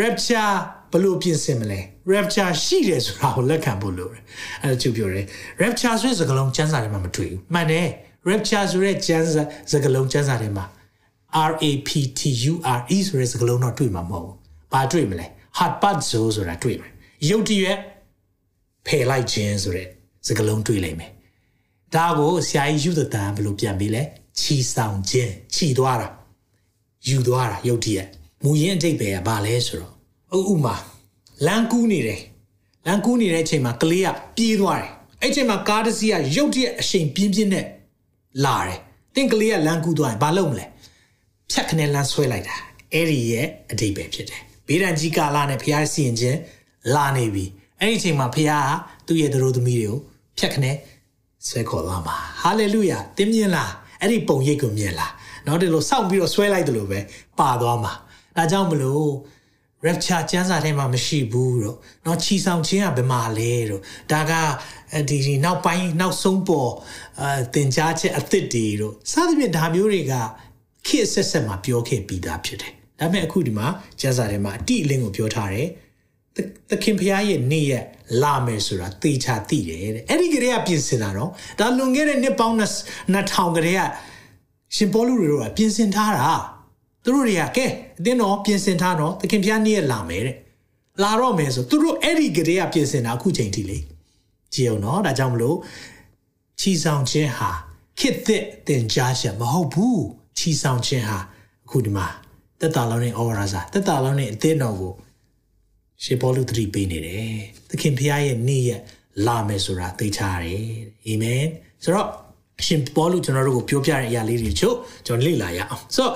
[0.00, 0.52] rapture
[0.92, 1.80] ဘလို့ပြင်ဆင်မလဲ
[2.12, 4.22] rapture ရှိတယ်ဆိုတာကိုလက်ခံဖို့လိုတယ်
[4.62, 5.24] အဲ့ဒါသူပြောတယ်
[5.62, 7.88] rapture ဆိုတဲ့စကားလုံးကျမ်းစာထဲမှာမတွေ့ဘူးမှန်တယ်
[8.28, 10.64] rapture ဆိုတဲ့ကျမ်းစာစကားလုံးကျမ်းစာထဲမှာ
[11.50, 14.36] R A P T U R E ဆိုတဲ့စကားလုံးတော့တွေ့မှာမဟုတ်ဘူး။
[14.72, 15.26] ဘာတွေ့မလဲ။
[15.58, 16.92] hard part ဆိုတာတွေ့မယ်။
[17.28, 17.78] ရုပ်တရက်
[18.86, 19.86] ဖယ်လိုက်ခြင်းဆိုတဲ့
[20.26, 21.10] စကားလုံးတွေ့လိမ့်မယ်။
[21.94, 24.02] ဒါကိုဆရာကြီးယူသတန်ဘယ်လိုပြန်ပြီးလဲ။
[24.40, 26.08] ချီဆောင်ခြင်းချီသွားတာ
[27.08, 28.08] ယူသွားတာရုပ်တရက်
[28.42, 29.92] မူရင်းအတိတ်ပဲကဘာလဲဆိုတော့
[30.50, 30.74] ဥဥမာ
[31.46, 32.20] လမ်းကူးနေတယ်
[32.86, 34.90] လမ်းကူးနေတဲ့အချိန်မှာကလေးကပြေးသွားတယ်
[35.22, 37.66] အဲ့ချိန်မှာကားတစ်စီးကရုတ်တရက်အရှိန်ပြင်းပြင်းနဲ့
[38.44, 38.78] လာတယ်
[39.14, 40.66] တင့်ကလေးကလမ်းကူးသွားရင်ဘာလုပ်မလဲ
[41.50, 42.56] ဖြတ်ခနဲ့လမ်းဆွဲလိုက်တာ
[42.92, 46.38] အဲ့ဒီရဲ့အတိတ်ပဲဖြစ်တယ်ဘေးဒဏ်ကြီးကာလနဲ့ဖျားစီရင်ခြင်း
[46.94, 47.44] လာနေပြီ
[47.80, 48.72] အဲ့ဒီအချိန်မှာဖျားက
[49.06, 49.98] သူ့ရဲ့သူတို့သမီးတွေကို
[50.38, 50.76] ဖြတ်ခနဲ့
[51.48, 55.12] ဆွဲခေါ်သွားမှာဟာလေလုယာတင်းမြင်လားအဲ့ဒီပုံရိပ်ကိုမြင်လား
[55.46, 57.00] နော်ဒီလိုစောင့်ပြီးတော့ဆွဲလိုက်တယ်လို့ပဲ
[57.38, 57.92] ပါသွားမှာ
[58.36, 59.08] ဒါကြောင့်မလို့
[59.85, 63.81] rapture ကျမ်းစာထဲမှာမရှိဘူးတော့เนาะချီဆောင်ခြင်းကဘယ်မှာလဲတော့
[64.11, 64.33] ဒါက
[65.09, 66.71] ဒီဒီနောက်ပိုင်းနောက်ဆုံးပေါ်
[67.21, 70.13] အဲတင် जा ချက်အသစ်တွေတော့စသဖြင့်ဒါမျိုးတွေက
[70.87, 73.67] ခေတ်ဆက်ဆက်မှာပြောခဲ့ပြီးသားဖြစ်တယ်ဒါပေမဲ့အခုဒီမှာ
[73.99, 75.67] ကျမ်းစာထဲမှာအတိအလင်းကိုပြောထားတယ်
[76.69, 77.85] သခင်ဖျားရဲ့နေ့ရက်
[78.21, 81.29] လာမယ်ဆိုတာသေချာသိတယ်တဲ့အဲ့ဒီကလေးကပြင်ဆင်တာတော့
[81.59, 82.55] ဒါလွန်ခဲ့တဲ့နှစ်ပေါင်း
[83.13, 83.81] 2000ကလေးက
[84.75, 86.33] ရှင်ပေါလုတွေတော့ပြင်ဆင်ထားတာတ
[87.06, 87.66] သူတို့တွေကကဲ
[87.98, 90.36] အတင်းတော့ပြင်ဆင်ထားတော့သခင်ဖျားနေ့ရက်လာမယ်တဲ့
[91.02, 93.78] လာတော့မယ်ဆိုသူတို့အဲ့ဒီကလေးကပြင်ဆင်တာအခုချိန်ထိလေ
[94.54, 95.56] ကြည့်အောင်နော်ဒါကြောင့်မလို့
[96.60, 97.50] ချီဆောင်ခြင်းဟာ
[97.98, 100.04] ခေတ်သစ်တင်ကြားချက်မဟုတ်ဘူး
[100.38, 101.18] ချီဆောင်ခြင်းဟာ
[101.66, 102.06] အခုဒီမှာ
[102.60, 104.94] တက်တာလောင်းနဲ့အော်ရာစာတက်တာလောင်းနဲ့အသင်းတော်ကို
[106.04, 107.36] ရှေဘောလူသတိပေးနေတယ်
[107.70, 108.80] သခင်ဖျားရဲ့နေ့ရက်
[109.26, 110.64] လာမယ်ဆိုတာသိချရတယ်
[111.06, 111.44] အာမင်
[111.84, 112.08] ဆိုတော့
[112.60, 116.12] အရှင်ပေါလုကျွန်တော်တို့ကိုပြောပြတဲ့အရာလေးတွေချို့ကျွန်တော်လေ့လာရအောင်ဆိုတော့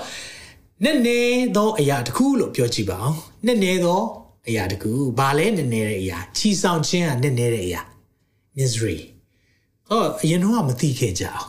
[0.84, 4.00] နည်းနည်းသောအရာတစ်ခုလို့ပြောကြည့်ပါအောင်နည်းနည်းသော
[4.48, 7.82] အရာတစ်ခုဘာလဲနည်းနည်းတဲ့အရာချီဆောင်ခြင်းကနည်းနည်းတဲ့အရာ
[8.56, 8.98] misery
[9.88, 11.48] ဟောအရင်တော့မသိခဲ့ကြအောင်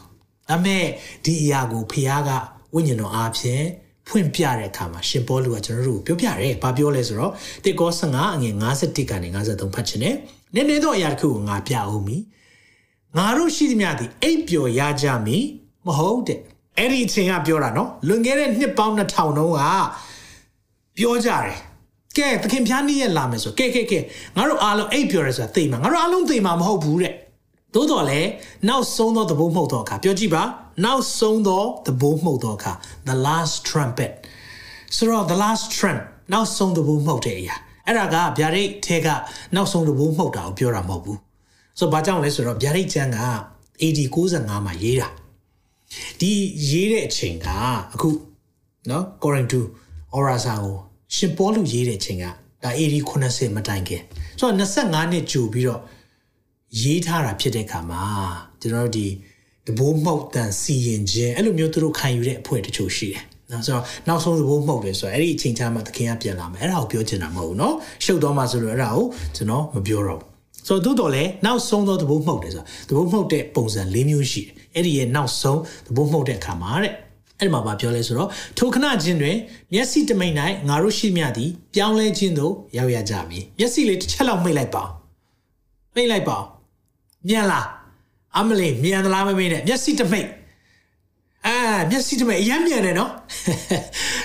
[0.50, 0.85] ဒါပေမဲ့
[1.23, 2.29] ဒီအရာကိုဖခင်က
[2.73, 3.63] ဝိညာဉ်တော်အားဖြင့်
[4.07, 7.31] ဖွင့်ပြတဲ့အခါမှာရှင်ပေါလုကကျွန်တော်တို့ပြောပြတယ်။ဘာပြောလဲဆိုတော့
[7.63, 10.15] တေကော15အငယ်51ကနေ53ဖတ်ချင်တယ်။
[10.53, 12.17] နည်းနည်းတော့အရာတစ်ခုကိုငါပြအောင်မီ။
[13.17, 15.45] ငါတို့ရှိသမျှသည်အိပ်ပျော်ရကြမည်
[15.85, 16.41] မဟုတ်တဲ့။
[16.81, 19.61] အဲ့ဒီအချိန်ကပြောတာနော်။လွန်ခဲ့တဲ့နှစ်ပေါင်း2000တုန်းက
[20.97, 21.57] ပြောကြတယ်။
[22.17, 24.00] ကဲသခင်ဖျားနေ့ရက်လာမယ်ဆိုကဲကဲကဲ
[24.35, 27.13] ငါတို့အားလုံးအိပ်ပျော်ရဲဆိုတာသိမှာငါတို့အားလုံးသိမှာမဟုတ်ဘူးတဲ့။
[27.73, 28.29] သို့တော်လည်း
[28.69, 30.43] နောက်ဆုံးသောသဘောမှုတ်သောအခါပြောကြည့်ပါ
[30.85, 32.73] နောက်ဆုံးသောသဘောမှုတ်သောအခါ
[33.09, 34.11] the last trumpet
[34.95, 36.01] ဆိုတော့ the last trump
[36.33, 37.55] နောက်ဆုံးသဘောမှုတ်တဲ့အရာ
[37.88, 39.07] အဲ့ဒါကဗျာဒိတ်ထဲက
[39.55, 41.19] နောက်ဆုံးသဘောမှုတ်တာကိုပြောတာမဟုတ်ဘူး
[41.79, 43.19] ဆိုတော့ဘာကြောင့်လဲဆိုတော့ဗျာဒိတ်ကျမ်းက
[43.81, 45.07] AD 65မှာရေးတာ
[46.21, 46.33] ဒီ
[46.68, 47.49] ရေးတဲ့အချိန်က
[47.95, 48.11] အခု
[48.88, 50.76] เนาะ Corinth 2 Orasa ကို
[51.14, 52.25] ရှင်ပေါလုရေးတဲ့အချိန်က
[52.62, 52.95] ဒါ AD
[53.26, 54.02] 80မတိုင်ခင်
[54.38, 55.80] ဆိုတော့25နှစ်ကြိုပြီးတော့
[56.83, 58.02] ရေးထားတာဖြစ်တဲ့အခါမှာ
[58.61, 59.06] ကျွန်တော်တို့ဒီ
[59.66, 69.06] တဘိုးမှုတ်တန်စီရင်ခြင်းအဲ့လိုမျိုးသူတို့ခံယူတဲ့အဖွဲ့တချို့ရှိတယ်နော်ဆိုတော့နောက်ဆုံးသဘောမှုတ်တယ်ဆိုတော့အဲ့ဒီအချိန်ချမှသခင်ကပြန်လာမယ်အဲ့ဒါကိုပြောချင်တာမဟုတ်ဘူးเนาะရှုပ်တော့မှဆိုလို့အဲ့ဒါကို
[69.37, 70.29] ကျွန်တော်မပြောတော့ဘူး
[70.68, 76.94] ဆိုတော့တိုးတော်လဲနောက်ဆုံးသောသဘောမှုတ်တယ်ဆိုတော့သဘောမှုတ်တဲ့ပုံစံ၄မျိုးရှိတယ်အဲ့ဒီရဲ့နောက်ဆုံးသဘောမှုတ်တဲ့အခါမှာတဲ့
[77.39, 79.38] အဲ့ဒီမှာဗာပြောလဲဆိုတော့ထိုခဏချင်းတွင်
[79.74, 80.34] မျက်စိတမိန်၌
[80.70, 84.83] ငါတို့ရှိမြသည်ပြောင်းလဲခြင်းသို့ရောက်ရကြပြီမျက်စိလေးတစ်ချက်လောက်မိတ်လိုက်ပါ
[85.96, 86.38] မိတ်လိုက်ပါ
[87.27, 87.68] မြန်လား
[88.38, 90.27] အမလေးမြန်သလားမမေးနဲ့မျက်စိတမိတ်
[91.48, 91.58] အာ
[91.90, 93.12] မျက်စိတမိတ်အရင်မြန်တယ်နော်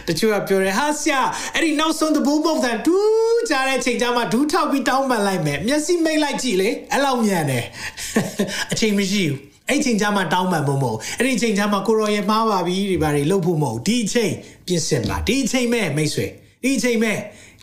[0.08, 1.20] တချို့ကပြောတယ်ဟာဆရာ
[1.54, 7.64] အဲ့ဒီနောက်ဆုံးတဘိုးပုံစံဒူးကြတဲ့ချိန်ကျမှဒူးထောက်ပြီးတောင်းပန်လိုက်မယ်မျက်စိမိတ်လိုက်ကြည့်လေအဲ့လောက်မြန်တယ်
[8.72, 14.32] အချိန်မရှိဘူးအဲ့ချိန်ကျမှတောင်းပန်ဖို့မဟုတ်အဲ့ဒီချိန်ကျမှကိုရော်ရမှားပါပြီဒီဘာတွေလုပ်ဖို့မဟုတ်ဒီအချိန်
[14.66, 16.26] ပြင်ဆင်ပါဒီအချိန်မဲ့မိတ်ဆွေ
[16.62, 17.18] ဒီအချိန်မဲ့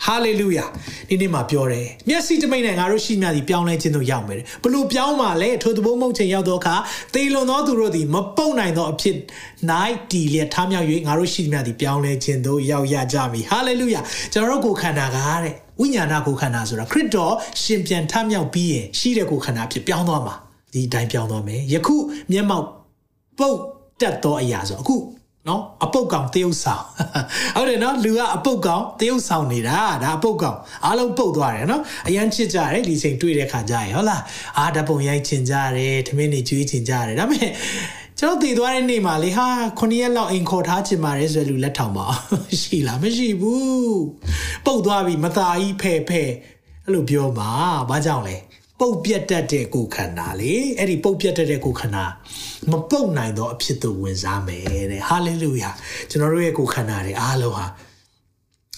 [0.05, 0.65] ဟာလေလုယာ
[1.09, 6.75] ဒီနေ့မှာပြောတယ်မျက်စိတမိတ်နဲ့ငါတို့ရှိမြသည်ပြောင်းလဲခြင်းတို့ရောက်မယ်ဘလို့ပြောင်းပါလဲထိုသဘောမုတ်ချိန်ရောက်တော့အခါ
[7.13, 9.15] သေလွန်သောသူတို့သည်မပုတ်နိုင်သောအဖြစ်၌
[10.11, 14.01] တီလျက်ထားမြောက်၍ငါတို့ရှိမြသည်ပြောင်းလဲခြင်းတို့ရောက်ရကြမည်ဟာလေလုယာ
[14.33, 20.35] ကျွန်တော်တို့ကိုခန္ဓာကားတဲ့ဝိညာဏကိုခန္ဓာဆိုတာခရစ်တော်ရှင်ပြန်ထမြောက်ပြီးရင်ရှိတဲ့ကိုခန္ဓာဖြစ်ပြောင်းသွားမှာ
[20.73, 21.95] ဒီအတိုင်းပြောင်းသွားမယ်ယခု
[22.31, 22.65] မျက်မှောက်
[23.39, 23.57] ပုတ်
[24.01, 24.95] တက်သောအရာဆိုအခု
[25.47, 26.83] နော်အပုတ်ကောင်တရုပ်ဆောင်
[27.55, 34.21] ဟုတ်တယ်နော်လူကအပုတ်ကောင်တရုပ်ဆောင်နေတာဒါအပုတ်ကောင်အားလုံးပုတ်သွားတယ်နော်အရန်ချစ်ကြတယ်ဒီချိန်တွေ့တဲ့ခါကြရဟုတ်လား
[34.59, 37.51] အာဓပုံရိုက်ချင်ကြတယ်ထမင်းနေကျွေးချင်ကြတယ်ဒါပေမဲ့
[38.19, 39.47] ကျွန်တော်တည်သွားတဲ့နေ့မှာလေဟာ
[39.79, 42.05] 9ရက်လောက်အိမ်ခေါ်ထားချင်ပါတယ်ဆိုလူလက်ထောင်ပါ
[42.61, 44.03] ရှိလားမရှိဘူး
[44.65, 46.29] ပုတ်သွားပြီမသားကြီးဖဲ့ဖဲ့
[46.83, 47.49] အဲ့လိုပြောမှာ
[47.89, 48.35] ဘာကြောင့်လဲ
[48.83, 52.05] ပုတ်ပြတ်တတ်တဲ့ကိုခန္ဓာလေအဲ့ဒီပုတ်ပြတ်တတ်တဲ့ကိုခန္ဓာ
[52.71, 55.69] မပုတ်နိုင်တော့အဖြစ်သို့ဝင်စားမယ်တဲ့ဟာလေလုယာ
[56.09, 57.65] ကျွန်တော်တို့ရဲ့ကိုခန္ဓာတွေအားလုံးဟာ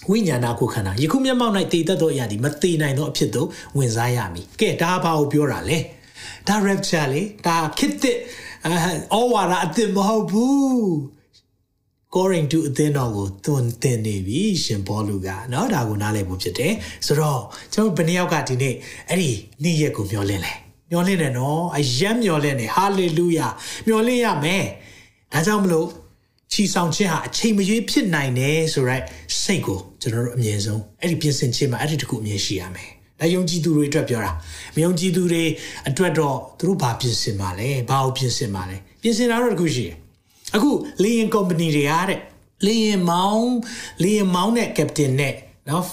[0.10, 5.78] ဝိညာဏကိုခန္ဓာယခုမျက်မှောက်၌တည်တတ်သောအရာဒီမတည်နိုင်သောအဖြစ်သို့ဝင်စားရမည်ကဲဒါဘာကိုပြောတာလဲ
[6.48, 8.18] ဒါ rapture လေဒါခစ်တဲ့
[9.14, 11.15] အော်ဝါရာအစ်မဟုတ်ဘူး
[12.15, 16.73] According to အသင်းတော်ကိုသွန်သင်နေပြီရှင်ဘောလူကเนาะဒါကိုနားလည်ဖို့ဖြစ်တယ်
[17.07, 17.41] ဆိုတော့
[17.73, 18.75] ကျွန်တော်ဘယ်နှယောက်ကဒီနေ့
[19.09, 19.31] အဲ့ဒီ
[19.63, 20.53] နေ့ရက်ကိုမျှော်လင့်လဲ
[20.91, 23.49] မျှော်လင့်တယ်နော်အယံမျှော်လင့်တယ်ဟာလေလုယာ
[23.87, 24.65] မျှော်လင့်ရမယ်
[25.33, 25.87] ဒါကြောင့်မလို့
[26.53, 29.03] ချီဆောင်ခြင်းဟာအချိန်မရွေးဖြစ်နိုင်တယ်ဆိုရက်
[29.43, 34.33] စိတ်ကိုကျွန်တော်တို့အမြင်ဆုံးအဲ့ဒီပြင်ဆင်ခြင်းမှာအဲ့ဒီတခုအမြင်ရှိရမယ်ဒါယုံကြည်သူတွေအတွက်ပြောတာ
[34.75, 35.45] မယုံကြည်သူတွေ
[35.89, 39.97] အတွက်တော့သူတို့ဘာပြင်ဆင်ပါလဲဘာကိုပြင်ဆင်ပါလဲပြင်ဆင်တာတော့တခုရှိတယ်
[40.56, 40.72] အခု
[41.04, 42.20] လေယာဉ်ကုမ္ပဏီတွေအားတဲ့
[42.66, 43.56] လေယာဉ်မောင်း
[44.04, 45.34] လေယာဉ်မောင်းတဲ့ captain နဲ့
[45.70, 45.84] နော်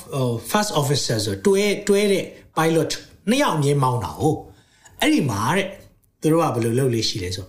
[0.51, 2.25] first officer ဆိုတွဲတွဲတဲ့
[2.57, 2.91] pilot
[3.29, 4.39] နှစ်ယောက်အမြင်မောင်းတာဟုတ်
[5.01, 5.69] အဲ့ဒီမှာတဲ့
[6.21, 7.47] သူတို့ကဘယ်လိုလုပ်လေးရှိလဲဆို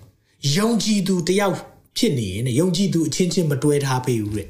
[0.57, 1.55] ယုံကြည်သူတယောက်
[1.97, 4.49] ဖြစ်နေရင်ယုံကြည်သူအချင်းချင်းမတွဲထားပေးဘူးတဲ့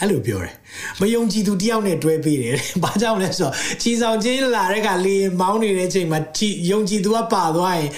[0.00, 0.54] အဲ့လိုပြောတယ်
[1.00, 6.20] မယုံကြည်သူတယောက်နဲ့တွဲပေးတယ်ဘာကြောင့်လဲဆိုတော့ချီဆောင်ချင်းလာတဲ့ကလေမောင်းနေတဲ့အချိန်မှာ
[6.70, 7.90] ယုံကြည်သူကပါသွားရင်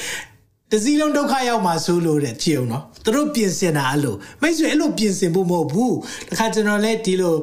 [0.73, 5.97] တစည်းလုံးဒုက္ခရောက်မှာဆိုလို့တဲ့ကြည့်အောင်နော်သူတို့ပြင်ဆင်တာအဲ့လိုမိတ်ဆွေအဲ့လိုပြင်ဆင်ဖို့မဟုတ်ဘူး
[6.29, 7.35] တခါကျွန်တော်လည်းဒီလို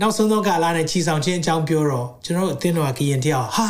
[0.00, 3.66] နောက်ဆုံးသောကာလနဲ့ချီဆောင်ခြင်းအကြောင်းပြောတော့ကျွန်တော်အသင်းတော်ကရင်တယောက်ဟာ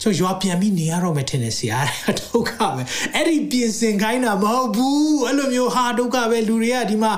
[0.00, 1.78] ကျွန်တော်ရွာပြန်ပြီးနေရတော့မယ်ထင်တယ်ဆရာ
[2.20, 2.82] ဒုက္ခပဲ
[3.14, 7.12] အဲ့ဒီပြင်ဆင်ခိုင်းတာမဟုတ်ဘူးအဲ့လိုမျိုးဟာဒုက္ခပဲလူတွေကဒီမှာ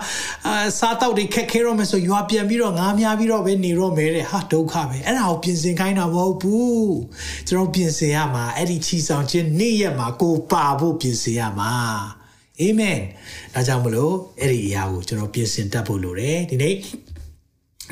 [0.47, 6.95] အာစားတောက်တွေခက်ခဲတော့မယ်ဆိုရွာပြန်ပြီးတော့ငားများပြီးတော့ပဲနေတော့မယ်တဲ့ဟာဒုက္ခပဲအဲ့ဒါကိုပြင်ဆင်ခိုင်းတာမဟုတ်ဘူး
[7.49, 12.24] ကျွန်တော်ပြင်ဆင်ရမှာအဲ့ဒီချီဆောင်ခြင်းနေ့ရက်မှာကိုပါဖို့ပြင်ဆင်ရမှာ
[12.61, 12.99] အာမင်
[13.55, 16.75] ဒါကြောင့်မလို့အဲ့ဒီအရာကိုကျွန်တော်ပြင်ဆင်တတ်ဖို့လိုတယ်ဒီနေ့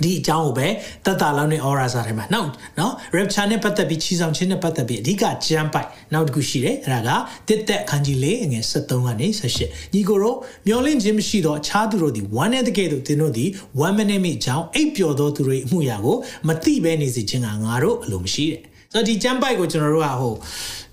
[0.03, 0.69] ဒီအကြောင်းကိုပဲ
[1.05, 2.49] တတ်တာလောက်နဲ့ aura စာထဲမှာနောက်
[2.79, 7.17] နော် rapture နဲ့ပတ်သက်ပြီးချီဆောင်ခြင်းနဲ့ပတ်သက်ပြီးအဓိကကြမ်းပိုက်နောက်တစ်ခုရှိတယ်အဲ့ဒါ
[7.49, 13.45] ကတစ်သက်ခန်းကြီးလေးငွေ73ကနေ78ညီကိုတို့မျောလင့်ခြင်းမရှိတော့အခြားသူတို့ဒီ1နဲ့တကယ်တို့သင်တို့ဒီ
[13.81, 16.17] 1 minute မိကြောင်းအိပ်ပျော်သောသူတွေအမှုရာကို
[16.49, 18.61] မသိဘဲနေစေခြင်းကငါတို့အလိုမရှိတဲ့
[18.93, 20.35] ဆိုတော့ဒီကြမ်းပိုက်ကိုကျွန်တော်တို့ကဟို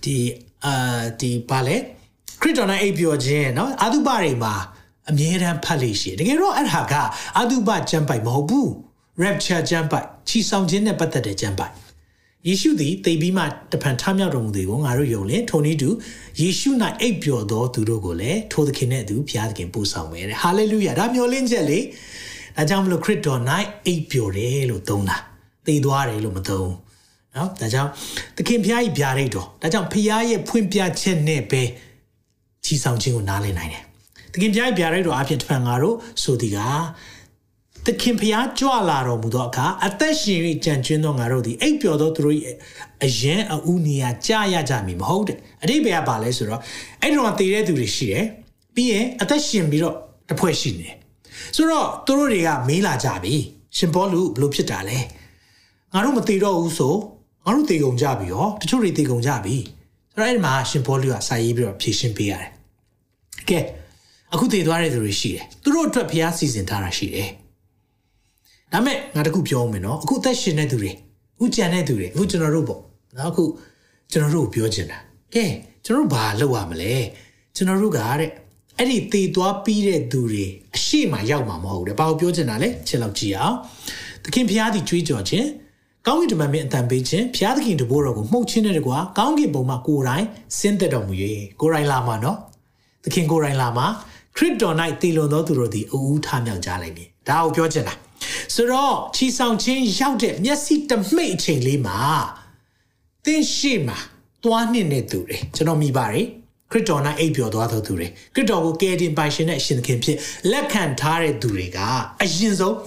[0.04, 0.16] ဒီ
[0.66, 0.74] အာ
[1.20, 1.78] ဒီဘာလဲ
[2.42, 4.54] ခရစ်တော်နဲ့အိပ်ပျော်ခြင်းနော်အာသုဘတွေမှာ
[5.10, 6.94] အမြဲတမ်းဖတ်လို့ရှိတယ်တကယ်တော့အဲ့ဒါက
[7.38, 8.70] အာသုဘကြမ်းပိုက်မဟုတ်ဘူး
[9.24, 11.74] rapture ကြမ်းပိုက်ချီဆောင်ခြင်းနဲ့ပတ်သက်တဲ့ကြမ်းပိုက်
[12.48, 15.90] ယေရှုသည်သိပြီးမှတဖန်ထမြောက်တော်မူသည်ကိုငါတို့ယုံလင်ထိုနည်းတူ
[16.42, 16.70] ယေရှု၌
[17.02, 21.80] အိပ်ပျော်သောသူတို့ကိုလည်းထိုသခင်နဲ့အတူဘုရားသခင်ပို့ဆောင်မယ်တဲ့ဟာလေလုယာဒါမျှော်လင့်ချက်လေ
[22.58, 23.42] ဒါကြောင့်မလို့ခရစ်တော်၌
[23.86, 25.18] အိပ်ပျော်တယ်လို့သုံးတာ
[25.66, 26.72] သိသွားတယ်လို့မသုံး
[27.36, 27.90] နော်ဒါကြောင့်
[28.38, 31.62] သခင်ဘုရား၏ဗျာဒိတ်တော်ဒါကြောင့်ဘုရားရဲ့ဖွင့်ပြချက်နဲ့ပဲ
[32.70, 33.84] ချီဆောင်ခြင်းကိုနားလည်နိုင်တယ်
[34.34, 36.60] သခင်ဘုရား၏ဗျာဒိတ်တော်အဖြစ်တဖန်ငါတို့ဆိုသည်က
[37.86, 42.36] သခင်ဖျားကြွလာတော်မူသောအခါအသက်ရှင်၍ကြံကျွင်းသောငါတို့သည်အိပ်ပျော်သောသူတို့၏
[43.04, 46.62] အရင်အူနေရာကြာရကြမည်မဟုတ်တဲ့အတိပ္ပယ်ကဘာလဲဆိုတော့
[47.02, 48.26] အဲ့တော့တည်တဲ့သူတွေရှိတယ်
[48.76, 49.96] ပြီးရင်အသက်ရှင်ပြီးတော့
[50.30, 50.96] တစ်ဖွဲ့ရှိနေတယ်
[51.56, 53.36] ဆိုတော့သူတို့တွေကမေးလာကြပြီ
[53.78, 54.98] ရှင်ဘောလူဘလို့ဖြစ်တာလဲ
[55.94, 56.96] ငါတို့မတည်တော့ဘူးဆို
[57.46, 59.56] ငါတို့တည်ကုန်ကြပြီရောတချို့တွေတည်ကုန်ကြပြီ
[60.14, 62.59] ဆိုတော့အဲ့ဒီမှာရှင်ဘောလူကစာရေးပြီးတော့ဖြည့်ရှင်းပေးရတယ်
[63.52, 63.60] ကဲ
[64.34, 67.30] အခုတည်သွားတဲ့သူတွေရှိတယ်သူတို့အတွက်ဖျားစီစဉ်ထားတာရှိတယ်
[68.72, 70.92] ဒါမဲ့ငါတခုပြောမယ်နော်အခုအသက်ရှင်တဲ့သူတွေ
[71.36, 72.82] အခုကြံတဲ့သူတွေအခုကျွန်တော်တို့ပေါ့
[73.18, 73.44] နော်အခု
[74.12, 74.98] ကျွန်တော်တို့ပြောချင်တာ
[75.34, 75.46] ကဲ
[75.86, 76.94] ကျွန်တော်တို့ဘာလုပ်ရမလဲ
[77.56, 78.30] ကျွန်တော်တို့ကတဲ့
[78.78, 83.56] အဲ့ဒီတည်သွားပြီးတဲ့သူတွေအရှိမရောက်မှာမဟုတ်တယ်ဘာကိုပြောချင်တာလဲချက်လောက်ကြည့်အောင်
[84.24, 85.48] သခင်ဖျားသည်ကြွေးကြော်ခြင်း
[86.08, 90.26] ကောင်းကင်တမန်မင်းအတန်ပေးခြင်းဖျားသခင်တဘိုးတော်ကိုမှုတ်ခြင်းနဲ့တကွာကောင်းကင်ဘုံမှာကိုယ်တိုင်
[90.58, 91.14] ဆင်းသက်တော်မူ၍
[91.60, 92.38] ကိုယ်တိုင်လာမှာနော်
[93.10, 93.88] သခင်ကိုယ်တိုင်လာမှာ
[94.38, 97.94] ခရစ်တော်၌တည်လွန်သောသူတို့သည်အူးထမြောက်ကြလိမ့်မည်ဒါကိုပြောချင်တာ
[98.56, 102.00] ဆိုတော့ချီဆောင်ခြင်းရောက်တဲ့မျက်စိတမိတ်အချိန်လေးမှာ
[103.26, 103.98] သင်ရှိမှာ
[104.44, 106.26] သွားနှင့်တဲ့သူတွေကျွန်တော်မိပါတယ်
[106.72, 110.18] ခရစ်တော်၌အိပ်ပျော်သွားသောသူတွေခရစ်တော်ကိုကယ်တင်ပိုင်ရှင်တဲ့အရှင်သခင်ဖြစ်
[110.52, 111.80] လက်ခံထားတဲ့သူတွေက
[112.22, 112.78] အရင်ဆုံး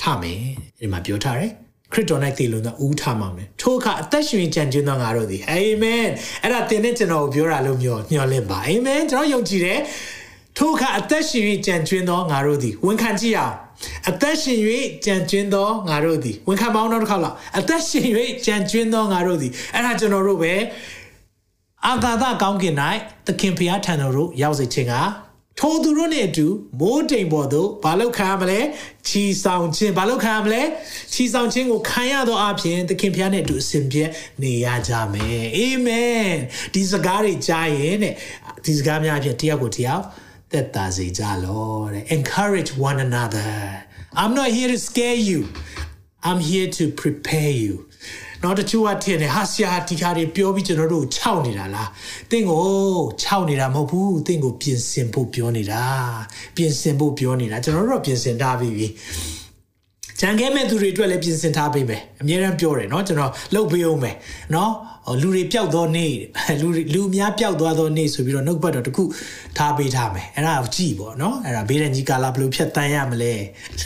[0.00, 0.40] ထမယ်
[0.78, 1.52] ဒီမှာပြောထားတယ်
[1.92, 6.06] ခရစ်တော်၌တည်လွန်သောဦးထမှာမယ်ထိုအခါအသက်ရှင်ကြံ့ကျင်းသောငါတို့သည်အာမင်
[6.42, 9.80] အဲ့ဒါတင်တဲ့ကျွန်တော်ကိုပြောတာလို့မျှော်မျှော်လင့်ပါအာမင်ကျွန်တော်ယုံကြည်တယ်
[10.56, 13.54] ထိုအခါအသက်ရှင်ကြံ့ကျင်းသောငါတို့သည်ဝန်ခံကြည့်အောင်
[14.08, 14.58] အသက်ရှင်၍
[15.04, 18.06] ကြံကျွင်းသောငါတို့သည်ဝန်ခံပေါင်းတော့တစ်ခါလောက်အသက်ရှင်၍
[18.46, 20.54] ကြံကျွင်းသောငါတို့သည်အဲ့ဒါကျွန်တော်တို့ပဲ
[21.86, 22.74] အာသာသကောင်းကင်၌
[23.26, 24.94] သခင်ဖျားထံတော်တို့ရောက်စေခြင်းက
[25.58, 26.46] ထိုသူတို့နဲ့အတူ
[26.80, 28.60] မိုးတိမ်ပေါ်သို့ဘာလို့ခံရမလဲ
[29.08, 30.62] ချီဆောင်ခြင်းဘာလို့ခံရမလဲ
[31.12, 34.04] ချီဆောင်ခြင်းကိုခံရသောအဖြစ်သခင်ဖျားနဲ့အတူအစဉ်ပြေ
[34.42, 36.30] နေရကြမယ်အာမင်
[36.74, 38.14] ဒီစကားတွေကြားရင်တဲ့
[38.64, 40.02] ဒီစကားများအဖြစ်တယောက်ကိုတယောက်
[40.52, 43.52] သက်သာစေကြလောတဲ့ encourage one another
[44.20, 45.40] i'm not here to scare you
[46.28, 47.74] i'm here to prepare you
[48.43, 51.89] နောက်တချို့ကထင်တယ်ဟာဆရာဒီခါတွေပြောပြီးကျွန်တော်တို့ခြောက်နေတာလား
[52.31, 52.63] တင့်ကို
[53.21, 55.83] ခြောက်နေတာမဟုတ်ဘူးတင့်ကိုပြင်ဆင်ဖို့ပြောနေတာ
[56.55, 58.87] ပြင်ဆင်ဖို့ပြောနေတာကျွန်တော်တို့ပြင်ဆင်ထားပြီးပြီ
[60.19, 64.15] ကြံခဲ့မဲ့သူတွေအတွက်လည်းပြင်ဆင်ထားပေးမယ်အများအားပြောတယ်เนาะကျွန်တော်လှုပ်ပေးအောင်မယ်
[64.51, 64.69] เนาะ
[65.20, 66.12] လူတွေပျောက်သောနေ့
[66.60, 69.04] လူလူအများပျောက်သွားသောနေ့ဆိုပြီးတော့နှုတ်ပတ်တော်တခု
[69.56, 73.34] ထားပေးထားမယ်အဲ့ဒါကိုကြည့်ပေါ့နော်အဲ့ဒါဘေးရန်ကြီးကာလာဘယ်လိုဖြတ်တန်းရမလဲ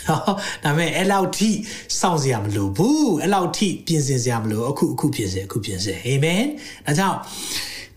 [0.07, 0.23] နော်
[0.65, 1.51] ဒါပေမဲ့အဲ့လောက်ထိ
[2.01, 6.45] စောင့်စရာမလိုဘူးအဲ့လောက်ထိပြင်ဆင်စရာမလိုအခုအခုပြင်ဆင်အခုပြင်ဆင်အာမင်
[6.87, 7.19] ဒါကြောင့်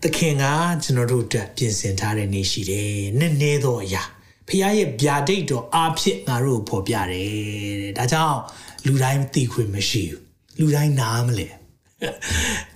[0.02, 0.44] သခင်က
[0.82, 4.02] ကျွန်တော်တို့အတွက်ပြင်ဆင်ထားတဲ့နေ့ရှိတယ်နည်းနည်းသောအရာ
[4.48, 8.38] ဖခင်ရဲ့ဗျာဒိတ်တော်အားဖြင့်ငါတို့ကိုဖော်ပြတယ်ဒါကြောင့်
[8.86, 10.20] လူတိုင်းသိခွင့်မရှိဘူး
[10.58, 11.48] လူတိုင်းနားမလဲ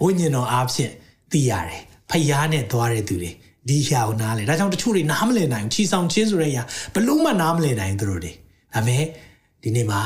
[0.02, 0.92] ဝိညာဉ်တော်အားဖြင့်
[1.32, 3.30] သိရတယ်ဖျားနဲ့သွားတဲ့သူတွေ
[3.68, 6.62] ဒီအရာကိုနားလဲဒါကြောင့်တချို့တွေနားမလည်နိုင်ဘူးချီဆောင်ချင်းဆိုတဲ့အရာ
[6.94, 8.32] ဘလို့မှနားမလည်နိုင်သူတို့တွေ
[8.74, 9.04] ဒါပေမဲ့
[9.62, 10.00] ဒီနေ့မှာ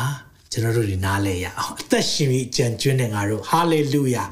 [0.53, 4.24] ကျွန်တော်တို့တွေနားလဲရအောင်အသက်ရှင်ပြီးကြံကျွန်းတဲ့ငါတို့ဟာလေလုယာ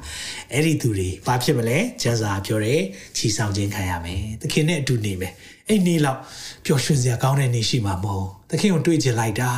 [0.53, 2.81] အဲ့ဒီသူတွေဘာဖြစ်မလဲကျမ်းစာပြောတယ်
[3.16, 5.33] ချီဆောင်ခြင်းခံရမယ်သခင်နဲ့အတူနေမယ်
[5.68, 6.21] အဲ့နေ့လောက်
[6.64, 9.51] ပျော်ရွှင်စရာကောင်းတဲ့နေ့ရှိမှာမဟုတ်သခင်ကိုတွေ့ချင်လိုက်တာ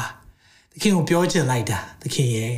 [0.72, 2.54] သခင်ကိုပြောချင်လိုက်တာသခင်ရဲ့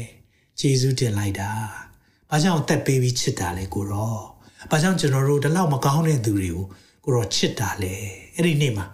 [0.61, 1.86] ယေရှုတင်လိုက်တာ
[2.31, 4.17] ။ဘာကြောင့်အသက်ပေးပြီးချစ်တာလဲကိုရော။
[4.71, 6.65] ဘာကြောင့်ကျွန်တော်တို့ဒီလောက်မကောင်းတဲ့သူတွေကို
[7.05, 7.95] ကိုရောချစ်တာလဲ။
[8.37, 8.87] အဲ့ဒီနေ့မှာ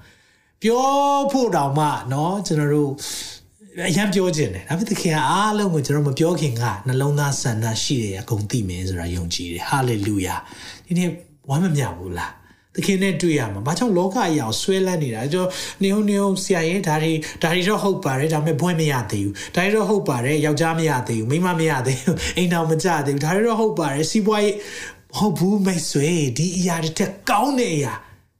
[0.62, 0.86] ပြော
[1.32, 2.90] ဖို့တောင်မှနော်ကျွန်တော်တို့
[3.88, 10.34] အရင်ပြောခြင်းတယ်ဒါပေမဲ့သခင်ကအားလုံးကိုကျွန်တော်မပြောခင်ကနှလုံးသားဆန္ဒရှိတယ်အကုန်သိမယ်ဆိုတာယုံကြည်တယ်ဟာလေလုယာ
[10.86, 11.08] ဒီနေ့
[11.48, 12.32] ဝမ်းမမြောက်ဘူးလား
[12.74, 15.50] သခင်နဲ့တွေ့ရမှာဘာကြောင့်လောကအရာကိုဆွဲလန်းနေတာကျွန်တော်
[15.84, 24.56] နေုံနေုံဆရာရဲ့ဒါတွေဒါတွေတော့ဟုတ်ပါတယ်ဒါပေမဲ့ဘွဲမရသေးဘူးဒါတွေတော့ဟုတ်ပါတယ်ယောက်ျားမရသေးဘူးမိန်းမမရသေးဘူးအိမ်တော်မကြသေးဘူးဒါတွေတော့ဟုတ်ပါတယ်စီးပွားရေး
[25.16, 27.94] ဟုတ်ဘူးမိတ်ဆွေဒီအရာတွေတက်ကောင်းတဲ့အရာ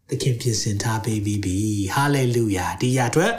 [0.09, 1.57] သခင်ပြင်ဆင်ထားပေးပြီးပြီ
[1.95, 3.33] ဟာလေလုယာဒီအရာအတွက်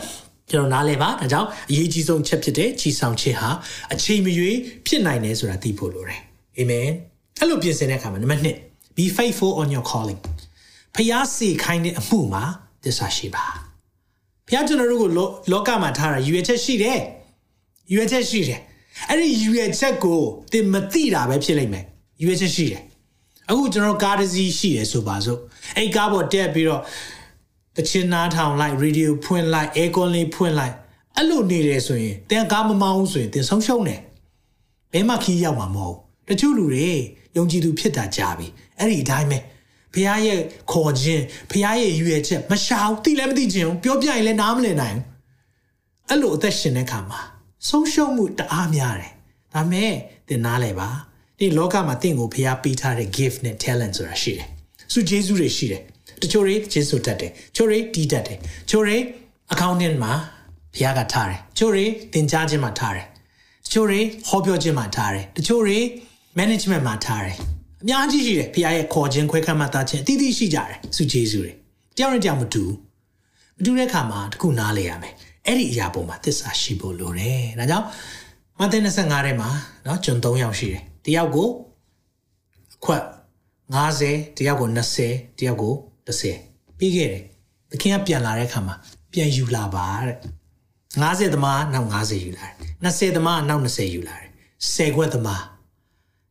[0.51, 3.49] ကျွန်တော်နားလဲပါဒါကြောင့်အရေးကြီးဆုံးချက်ဖြစ်တဲ့ကြီးဆောင်ခြင်းဟာ
[3.93, 6.21] အချိန်မရွေးဖြစ်နိုင်တယ်ဆိုတာသိဖို့လိုတယ်
[6.57, 6.87] အာမင်
[7.39, 10.19] အဲ့လိုပြင်ဆင်တဲ့အခါမှာနံပါတ်1 be faithful on your calling
[10.95, 12.43] ဖျားစီခိုင်းတဲ့အမှုမှာ
[12.83, 13.45] သစ္စာရှိပါ
[14.47, 15.11] ဖျားကျွန်တော်တို့ကို
[15.51, 16.99] လောကမှာထားတာရွေချက်ရှိတယ်
[17.93, 18.59] ရွေချက်ရှိတယ်
[19.09, 21.85] အဲ့ဒီရွေချက်ကိုသင်မသိတာပဲဖြစ်လိမ့်မယ်
[22.23, 22.83] ရွေချက်ရှိတယ်
[23.49, 25.39] အခုကျွန်တော်ကားတစ်စီးရှိတယ်ဆိုပါစို့
[25.77, 26.81] အဲ့ကားပေါ်တက်ပြီးတော့
[27.77, 30.75] တချင်နားထောင်လိုက်ရေဒီယိုဖွင့်လိုက်အဲကွန်လေးဖွင့်လိုက်
[31.15, 34.01] အဲ့လိုနေတယ်ဆိုရင်တင်ကားမမောင်းဆိုရင်တင်ဆုံးရှုံးတယ်
[34.93, 35.95] ဘယ်မှခီးရောက်မှာမဟုတ်
[36.27, 36.89] တချို့လူတွေ
[37.35, 38.47] ယုံကြည်သူဖြစ်တာကြာပြီ
[38.79, 39.37] အဲ့ဒီအတိုင်းပဲ
[39.93, 40.39] ဖះရဲ့
[40.71, 45.03] ခေါ်ခြင်းဖះရဲ့ရွယ်ချက်မရှာဘူးသိလည်းမသိခြင်းပြောပြရင်လည်းနားမလည်နိုင်ဘူး
[46.09, 47.19] အဲ့လိုအသက်ရှင်တဲ့ခါမှာ
[47.67, 49.11] ဆုံးရှုံးမှုတအားများတယ်
[49.53, 49.91] ဒါမဲ့
[50.27, 50.89] သင်နားလဲပါ
[51.39, 54.47] ဒီလောကမှာတင့်ကိုဖះပေးထားတဲ့ gift နဲ့ talent ဆိုတာရှိတယ်
[54.93, 55.81] စုဂျေဇုတွေရှိတယ်
[56.21, 58.37] တချို့တွေဂျေဇုတတ်တယ်ချို့တွေတီးတတ်တယ်
[58.69, 58.97] ချို့တွေ
[59.53, 60.13] accountant မှာ
[60.75, 63.05] ဖះကထားတယ်ချို့တွေသင်ကြားခြင်းမှာထားတယ်
[63.65, 65.79] တချို့တွေဟောပြောခြင်းမှာထားတယ်တချို့တွေ
[66.39, 67.37] management မှာထားတယ်
[67.82, 71.52] အများကြီးရှိတယ်ဖခင်ရဲ့ခေါ်ခြင်းခွဲခန့်မှသားခြင်းအသီးသီးရှိကြတယ်စုဂျေစုတွေ
[71.96, 72.64] တယောက်နဲ့တယောက်မတူ
[73.56, 75.14] မတူတဲ့အခါမှာတခုနားလေရမယ်
[75.46, 77.86] အဲ့ဒီအရာပေါ်မှာသစ္စာရှိဖို့လိုတယ်ဒါကြောင့်
[78.58, 79.48] မဿဲ25ထဲမှာ
[79.84, 81.48] เนาะကျွန်3ယောက်ရှိတယ်တယောက်ကို
[82.76, 83.02] အခွက်
[83.84, 84.68] 50တယောက်ကို
[85.04, 85.74] 20တယောက်ကို
[86.06, 87.22] 30ပြီးခဲ့တယ်
[87.70, 88.74] သခင်ကပြန်လာတဲ့အခါမှာ
[89.12, 90.16] ပြန်ယူလာပါတဲ့
[91.02, 92.54] 50သမားနောက်50ယူလာတယ်
[92.84, 94.30] 20သမားနောက်20ယူလာတယ်
[94.64, 95.42] 10ခွက်သမား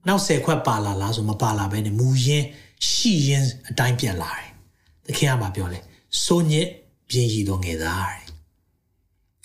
[0.09, 2.47] နောက်10ခွက်ပါလာလားဆိုမပါလာဘဲနဲ့မူရင်း
[2.89, 4.49] ရှိရင်းအတိုင်းပြန်လာတယ်။
[5.07, 5.79] သခင်ကပြောလဲ
[6.25, 6.69] စိုးညစ်
[7.09, 8.23] ပြင်းရည်တော်ငယ်သားတဲ့။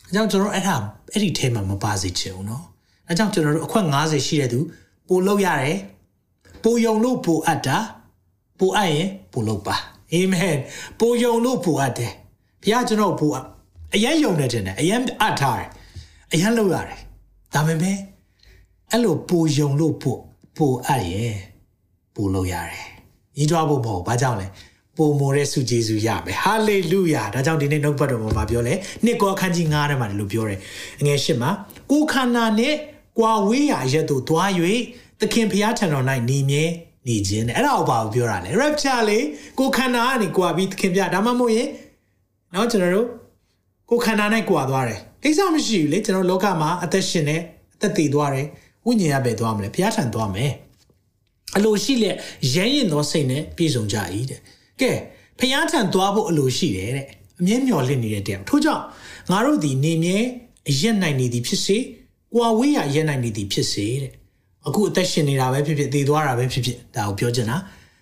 [0.08, 0.76] အဲကြောင့်ကျွန်တော်အဲ့ဒါ
[1.14, 2.66] အဲ့ဒီထဲမှာမပါစေချင်ဘူးနော်။
[3.08, 4.60] အဲကြောင့်ကျွန်တော်တို့အခွက်90ရှိတဲ့သူ
[5.08, 5.78] ပို့လို့ရတယ်။
[6.64, 7.78] ပို့ယုံလို့ပို့အပ်တာ
[8.60, 9.76] ပို့အပ်ရင်ပို့လို့ပါ။
[10.14, 10.58] အာမင်။
[11.00, 12.12] ပို့ယုံလို့ပို့အပ်တယ်။
[12.64, 13.34] ဘုရားကျွန်တော်ပို့
[13.94, 15.70] အရင်ယုံနေတယ်အရင်အပ်ထားတယ်။
[16.34, 17.00] အရင်လုပ်ရတယ်။
[17.54, 17.98] ဒါပေမဲ့
[18.92, 20.20] အဲ့လိုပို့ယုံလို့ပို့
[20.58, 21.36] ပိုအပ်ရင်
[22.16, 22.86] ပိုလို့ရတယ်။
[23.38, 24.48] ညီးတွားဖို့မဟုတ်ဘာကြောင့်လဲ
[24.98, 28.74] ပိုမိုတဲ့ဆုကျေးဇူးရမယ်။ဟာလေလုယာ။ဒါကြောင့်ဒီနေ့နှုတ်ပတ်တော်မှာပြောလဲ
[29.06, 30.60] နှစ်ကောအခန်းကြီး9ထဲမှာဒီလိုပြောတယ်။
[31.00, 31.52] အငယ်ရှစ်မှာ
[31.92, 32.74] ကိုခန္ဓာနဲ့
[33.20, 34.50] ကွာဝေးရာရက်သို့သွား၍
[35.22, 36.64] သခင်ဖျားထံတော်၌နေမြဲ
[37.08, 39.20] နေခြင်းတဲ့အဲ့ဒါကိုဘာကိုပြောတာလဲ rapture လေ
[39.60, 41.70] ကိုခန္ဓာကနေကွာပြီးသခင်ဖျားဒါမှမဟုတ်ရင်
[42.54, 43.08] နော်ကျွန်တော်တို့
[43.90, 47.38] ကိုခန္ဓာနဲ့ကွာသွားတယ်ကိစ္စမရှိဘူးလေကျွန်တော်လောကမှာအသက်ရှင်နေ
[47.76, 48.48] အသက်တည်သွားတယ်
[48.88, 50.52] ဝိညာဉ်ရပဲသွားမလဲဘုရားထံသွားမယ်
[51.58, 52.16] အလိုရှိလက်
[52.54, 53.98] ရဲရင်သောစိတ်နဲ့ပြည့်စုံကြ၏
[54.30, 54.40] တဲ့
[54.82, 54.92] ကဲ
[55.40, 57.08] ဘုရားထံသွားဖို့အလိုရှိတယ်တဲ့
[57.40, 58.84] အမြဲမျော်လင့်နေတဲ့တဲ့ထို့ကြောင့်
[59.32, 60.18] ငါတို့ဒီနေမြဲ
[60.70, 61.78] အရက်နိုင်နေသည်ဖြစ်စေ
[62.36, 64.12] ကွာဝေးရရက်နိုင်နေသည်ဖြစ်စေတဲ့
[64.68, 67.58] အခုအသက်ရှင်နေတာပဲဖြစ်ဖြစ်သေသွားတာပဲဖြစ်ဖြစ်ဒါကိုပြောချင်တာ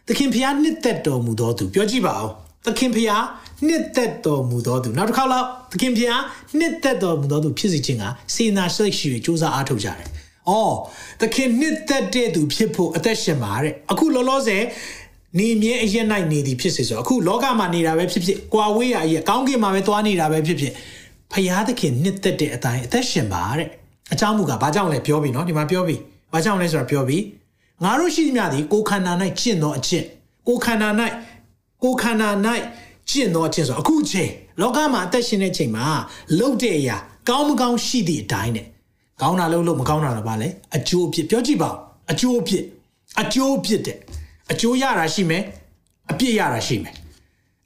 [0.08, 2.30] သခင်ဖျားနှစ်သက်တော်မူသောသူပြောကြည့်ပါဦး
[2.65, 3.24] သခင်ဖျား
[3.67, 6.21] နှစ်သက်တော်မူသောသူနောက်တစ်ခါလောက်သခင်ဖျား
[6.58, 8.04] နှစ်သက်တော်မူသောသူဖြစ်စေခြင်းက
[8.36, 10.08] စေနာစိတ်ရှိ၍စူးစမ်းအားထုတ်ကြတယ်။
[10.49, 10.75] အော်
[11.21, 14.63] သခင်နှစ်သက်တဲ့သူဖြစ်ဖို့အသက်ရှင်ပါတဲ့။အခုလောလောဆယ်
[15.39, 20.73] နေမြဲအရက်နိုင်နေသည်ဖြစ်စေဆိုအခုလောကမှာနေတာပဲဖြစ်ဖြစ်ကွာဝေးရရဲ့ကောင်းကင်မှာပဲသွားနေတာပဲဖြစ်ဖြစ်
[21.31, 23.69] ဖရာသခင်နှစ်သက်တဲ့အတိုင်းအသက်ရှင်ပါတဲ့
[24.13, 25.95] အကြောင်းမူကဘာကြောင့်လဲပြောပြီနော်ဒီမှာပြောပြီ
[26.34, 27.17] ဘာကြောင့်လဲဆိုတာပြောပြီ
[27.84, 30.05] ငါတို့ရှိသမျှသည်ကိုခန္ဓာ၌ကျင့်သောအကျင့်
[30.47, 30.89] ကိုခန္ဓာ၌
[31.84, 32.29] ကိုခန္ဓာ၌
[33.10, 34.31] ကျင့်သောအကျင့်ဆိုအခုချိန်
[34.62, 35.86] လောကမှာအသက်ရှင်တဲ့ချိန်မှာ
[36.38, 36.97] လှုပ်တဲ့အရာ
[37.29, 38.65] ကောင်းမကောင်းရှိသည့်အတိုင်းနဲ့
[39.20, 41.70] ကောင်းတာလုပ်လို့မကောင်းတာတော့ဗာလဲအကျိုးအဖြစ်ပြောကြည့်ပါ
[42.11, 42.64] အကျိုးအဖြစ်
[43.20, 43.98] အကျိုးအဖြစ်တဲ့
[44.53, 45.42] အကျိုးရတာရှိမယ်
[46.11, 46.94] အပြစ်ရတာရှိမယ်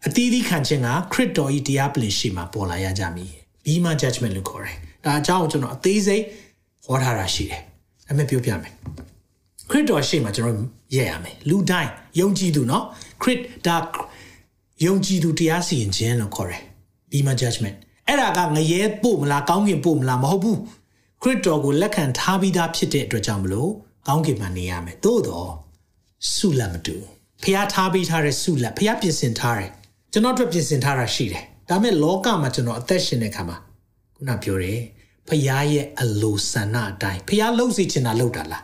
[0.07, 3.33] အသီးသီးခံခြင်းကခရစ်တော်ဤတရားပလင်ရှိမှာပေါ်လာရကြမည်
[3.65, 6.23] ပြီးမှ judgment လို့ခေါ်တယ်ဒါအကြောင်းကျွန်တော်အသေးစိတ်
[6.85, 7.61] ဟောထားတာရှိတယ်
[8.07, 8.73] ဒါပေမဲ့ပြောပြမယ်
[9.71, 12.85] ခရစ်တော်ရှိမှာကျွန်တော်ရဲရမယ်လူတိုင်းယုံကြည်သူเนาะ
[13.23, 13.77] ခရစ်ဒါ
[14.85, 16.63] ယုံကြည်သူတရားစီရင်ခြင်းလို့ခေါ်တယ်
[17.11, 20.59] ပြီးမှ judgment အဲ့ဒါကငရဲပို့မလားကောင်းကင်ပို့မလားမဟုတ်ဘူး
[21.22, 23.72] ခရစ်တော်ကိုလက်ခံထားပြီးသားဖြစ်တဲ့အတွက်ကြောင့်မလို့
[24.08, 25.52] ကောင်းကင်မှာနေရမယ်သို့တော့
[26.34, 26.96] ဆုလက်မတူ
[27.44, 29.70] ဖះထားပေးထားတဲ့ဆုလက်ဖះပြင်ဆင်ထားတယ်
[30.12, 33.58] ကျွန်တော်အတွက်ပြင်ဆင်ထားတာရှိတယ်ဒါပေမဲ့လောကမှာကျွန်တော်အသက်ရှင်တဲ့ခါမှာ
[34.16, 34.80] ခုနပြောတယ်
[35.28, 38.64] ဖះရဲ့အလိုဆန္ဒအတိုင်းဖះလှုပ်စီချင်တာလှုပ်တာလား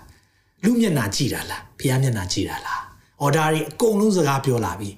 [0.63, 2.81] လူမျက်နှာကြည့်တာလားဖះမျက်နှာကြည့်တာလား
[3.21, 4.89] အော်ဒါတွေအကုန်လုံးစကားပြောလာပြီ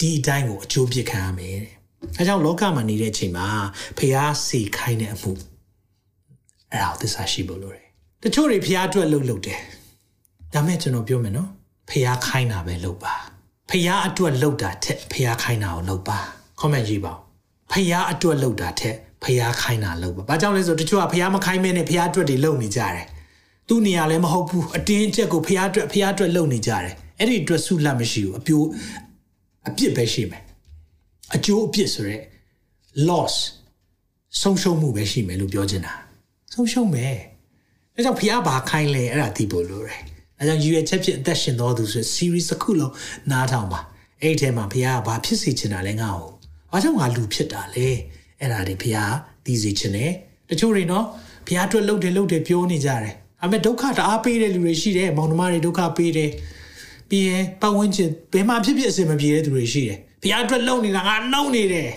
[0.00, 1.72] ဒီအတိုင်းကိုအကျိုးပြခံရမယ်တဲ့
[2.18, 3.46] အဲကြောင့်လောကမှာနေတဲ့အချိန်မှာ
[3.98, 5.32] ဖျားစီခိုင်းတဲ့အမှု
[6.72, 7.84] အဲ့ဒါကိုသစ္စာရှိဖို့လိုတယ်
[8.22, 9.60] တချို့တွေဖျားအတွက်လှုပ်လှုပ်တယ်
[10.54, 11.48] ဒါမဲ့ကျွန်တော်ပြောမယ်နော်
[11.90, 13.14] ဖျားခိုင်းတာပဲလှုပ်ပါ
[13.70, 16.18] ဖျားအတွက်လှုပ်တာထက်ဖျားခိုင်းတာကိုလှုပ်ပါ
[16.60, 17.12] comment ကြည့်ပါ
[17.72, 23.06] ဖျားအတွက်လှုပ်တာထက်ဖျားခိုင်းတာလှုပ်ပါဘာကြောင့်လဲဆိုတချို့ကဖျားမခိုင်းမဲနဲ့ဖျားအတွက်တွေလှုပ်နေကြတယ်
[23.68, 28.66] သူ့နေရာလည်းမဟုတ်ဘူးအတင်းအကျပ်ကိုဖျားအတွက်ဖျားအတွက်လှုပ်နေကြတယ်အဲ့ဒီအတွက်ဆုလတ်မရှိဘူးအပြိုး
[29.68, 30.42] အပြစ်ပဲရှိမယ်
[31.34, 32.22] အကျိုးအပြစ်ဆိုရက်
[33.08, 33.34] loss
[34.40, 35.94] ဆုံးရှုံးမှုပဲရှိမယ်လို့ပြောချင်တာ
[36.52, 37.16] ဆုံးရှုံးမယ်
[37.94, 40.00] ဒါကြောင့်ဖျားဘာခိုင်းလဲအဲ့ဒါသိဖို့လိုတယ်
[40.38, 42.92] ဒါကြောင့် UH ချက်ဖြစ်အသက်ရှင်တော်သူဆို series တစ်ခုလုံး
[43.30, 43.80] နားထောင်ပါ
[44.22, 46.30] အဲ့ဒီထဲမှာဖျားကဘာဖြစ်စီချင်တာလဲငါ့ကို
[46.72, 47.88] ဘာကြောင့်ငါလူဖြစ်တာလဲ
[48.40, 49.12] အဲ့ဒါတွေဖျား
[49.44, 50.12] သိစေချင်တယ်
[50.48, 51.06] တချို့တွေနော်
[51.46, 56.30] ဖျားအတွက်လှုပ်တယ်လှုပ်တယ်ပြောနေကြတယ်အမေဒုက္ခတအားပေးတဲ့လူတွေရှိတယ်မောင်နှမတွေဒုက္ခပေးတယ်
[57.08, 61.88] ပြီးရင်ပတ်ဝန်းကျင်ဘယ်မှာဖြစ်ဖြစ်အဆင်မပြေတဲ့သူတွေရှိတယ်ဘုရားအတွက်လုံနေတာငါလုံနေတယ်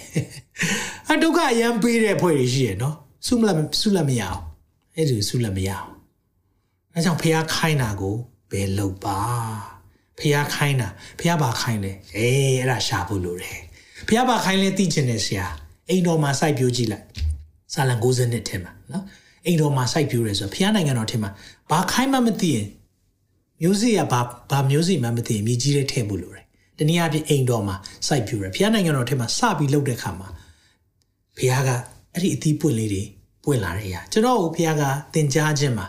[1.11, 4.41] အဒုက္ခအရန်ပေးတဲ့ဖွဲ့တွေရှိရနော် ဆုမလားဆုလည်းမရအောင်
[4.95, 5.89] အဲ့ဒီဆုလည်းမရအောင်
[6.93, 8.15] အဲကြောင့်ဘုရားခိုင်းတာကို
[8.51, 9.19] ဘယ်လုပ်ပါ
[10.19, 13.59] ဘုရားခိုင်းတာဘုရားဘာခိုင်းလဲအေးအဲ့ဒါရှာဖို့လိုတယ်
[14.07, 15.45] ဘုရားဘာခိုင်းလဲသိချင်တယ်ဆရာ
[15.89, 17.05] အိမ်တော်မှာစိုက်ပျိုးကြည့်လိုက်
[17.73, 19.03] စာလံ60နှစ်ထဲမှာနော်
[19.45, 21.29] အိမ်တော်မှာစိုက်ပျိုးရဲဆိုဘုရားနိုင်ငံတော်ထဲမှာ
[21.71, 22.67] ဘာခိုင်းမှမသိရင်
[23.61, 26.43] မျိုးစေ့ကဘာဘာမျိုးစေ့မှမသိရင်မြေကြီးထဲထည့်ဖို့လိုတယ်
[26.77, 27.75] တနည်းအားဖြင့်အိမ်တော်မှာ
[28.07, 30.29] စိုက်ပျိုးရဲဘုရားနိုင်ငံတော်ထဲမှာစပြီးလုပ်တဲ့ခါမှာ
[31.37, 31.69] ဘုရားက
[32.15, 33.03] အဲ့ဒီအသီးပွင့်လေးတွေ
[33.43, 35.87] ပွင့်လာတဲ့အရာကျွန်တော်ကိုဘုရားကသင်ကြားခြင်းမှာ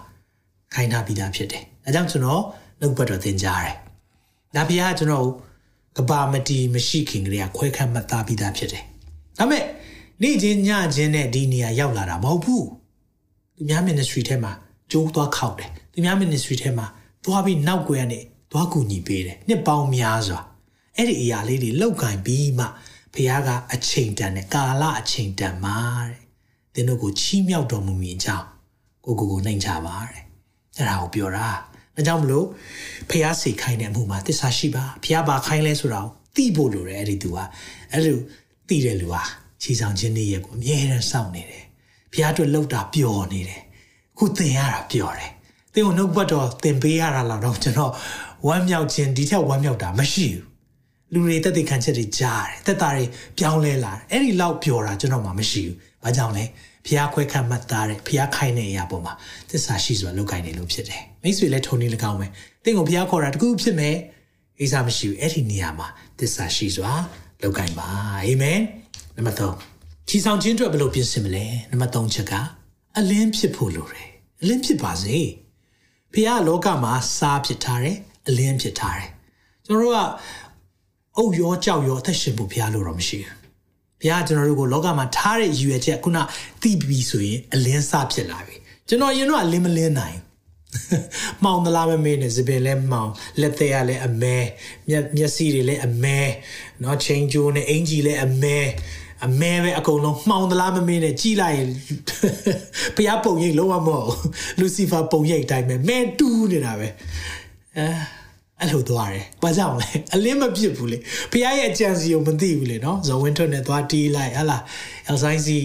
[0.75, 2.43] ခိုင်းထားပြီးသားဖြစ်တယ်။ဒါကြောင့်ကျွန်တော်
[2.81, 3.75] နှုတ်ဘတ်တော်သင်ကြားတယ်။
[4.55, 5.27] ဒါဘုရားကကျွန်တော်
[5.97, 8.83] ကဘာမတီမရှိခင်ကလေးကခွဲခန့်မှတ်သားပြီးသားဖြစ်တယ်။
[9.39, 9.65] ဒါပေမဲ့
[10.23, 12.65] နေ့ချင်းညချင်းနဲ့ဒီနေရာရောက်လာတာမဟုတ်ဘူး။
[13.57, 14.53] သူများ ministry ထဲမှာ
[14.91, 16.87] ကြိုးသွားခောက်တယ်။သူများ ministry ထဲမှာ
[17.25, 18.21] သွားပြီးနောက်ကွယ်ကနေ
[18.53, 20.41] သွားကူညီပေးတယ်။နှစ်ပေါင်းများစွာ
[20.97, 22.67] အဲ့ဒီအရာလေးတွေလောက်ကင်ပြီးမှ
[23.17, 26.27] ဘုရားကအချိန်တန်တဲ့ကာလအချိန်တန်မှာတဲ့
[26.75, 28.47] သင်တို့ကိုချီးမြှောက်တော်မူမည်အကြောင်း
[29.05, 30.23] ကိုကိုကိုနှိမ်ချပါတဲ့
[30.77, 31.49] အဲ့ဒါကိုပြောတာ
[31.95, 32.47] ဒါကြောင့်မလို့
[33.11, 37.39] ဖះစေခိုင်းတဲ့အမှုမှာတစ္ဆာရှိပါဖះဘာခိုင်းလဲဆိုတာကိုသိဖို့လိုတယ်အဲ့ဒီသူက
[37.93, 38.19] အဲ့လို
[38.69, 39.23] သိတဲ့လူဟာ
[39.63, 41.65] ခြေဆောင်ခြင်းနေ့ရက်ကိုအမြဲတမ်းစောင့်နေတယ်
[42.13, 43.63] ဖះအတွက်လှုပ်တာပျော်နေတယ်
[44.19, 45.31] ခုသင်ရတာပျော်တယ်
[45.73, 47.93] သင်ကိုနှုတ်ဘတ်တော်သင်ပေးရတာလောက်တော့ကျွန်တော်
[48.47, 50.46] ဝမ်းမြောက်ခြင်းဒီထက်ဝမ်းမြောက်တာမရှိဘူး
[51.13, 53.05] လူတွေတက်တဲ့ခံချက်တွေကြားတယ်တက်တာတွေ
[53.39, 56.45] ပြောင်းလဲလာတယ်အဲ့ဒီလောက်ပျော်တာကျွန်တော်မှမရှိဘူးဘာကြောင့်လဲ
[56.87, 59.13] ဖျားခွဲခတ်မှတ်သားတဲ့ဖျားခိုင်းတဲ့အရာပေါ်မှာ
[59.51, 62.27] သစ္စာရှိစွာလုပ်ကိုင်နေလို့ဖြစ်တယ်မိတ်ဆွေလည်းထုံနေလကောင်းပဲ
[62.65, 63.97] တင့်ကိုဖျားခေါ်တာတကူဖြစ်မယ်
[64.61, 65.89] အိစားမရှိဘူးအဲ့ဒီနေရာမှာ
[66.19, 66.93] သစ္စာရှိစွာ
[67.43, 67.89] လုပ်ကိုင်ပါ
[68.25, 68.61] အာမင်
[69.17, 72.33] နံပါတ်3ချီဆောင်ခြင်းအတွက်ဘယ်လိုပြင်ဆင်မလဲနံပါတ်3ချက်က
[72.99, 74.09] အလင်းဖြစ်ဖို့လိုတယ်
[74.43, 75.19] အလင်းဖြစ်ပါစေ
[76.15, 77.97] ဖျားလောကမှာစားဖြစ်ထားတယ်
[78.29, 79.09] အလင်းဖြစ်ထားတယ်
[79.67, 79.99] ကျွန်တော်တို့က
[81.19, 83.37] အုတ်ရောကြောက်ရောအသက်ရှင်ဖို့ဘုရားလိုတော့မရှိဘူး။
[84.01, 86.19] ဘုရားကျွန်တော်တို့ကိုလောကမှာထားတဲ့ရည်ရွယ်ချက်ခုန
[86.63, 88.57] သိပြီဆိုရင်အလင်းစဖြစ်လာပြီ။
[88.89, 90.19] ကျွန်တော်ရင်တော့အလင်းမလင်းနိုင်။
[91.45, 94.37] မှောင်သလားမမေးနဲ့စပင်လဲမှောင်လက်သေးကလည်းအမဲ
[94.89, 96.19] မျက်မျက်စိတွေလည်းအမဲ
[96.83, 98.59] နော်ချိန်ကျိုးနဲ့အင်ကြီးလည်းအမဲ
[99.27, 101.71] အမဲပဲအကုန်လုံးမှောင်သလားမမင်းနဲ့ကြည်လိုက်ရင်
[102.97, 104.09] ဘုရားပုံရိပ်လုံးဝမဟုတ်
[104.59, 106.89] လူစီဖာပုံရိပ်တိုင်းပဲမဲတူးနေတာပဲ
[107.79, 107.87] အဲ
[108.61, 110.99] အဲ့လိုသွားတယ်။ဘာကြောင့်လဲ။အလင်းမပြစ်ဘူးလေ။
[111.31, 114.59] ဖခင်ရဲ့အကြံစီကိုမသိဘူးလေနော်။ဇော်ဝင်းထွန်းနဲ့သွားတီးလိုက်ဟလာ။
[115.11, 115.61] El Sainzi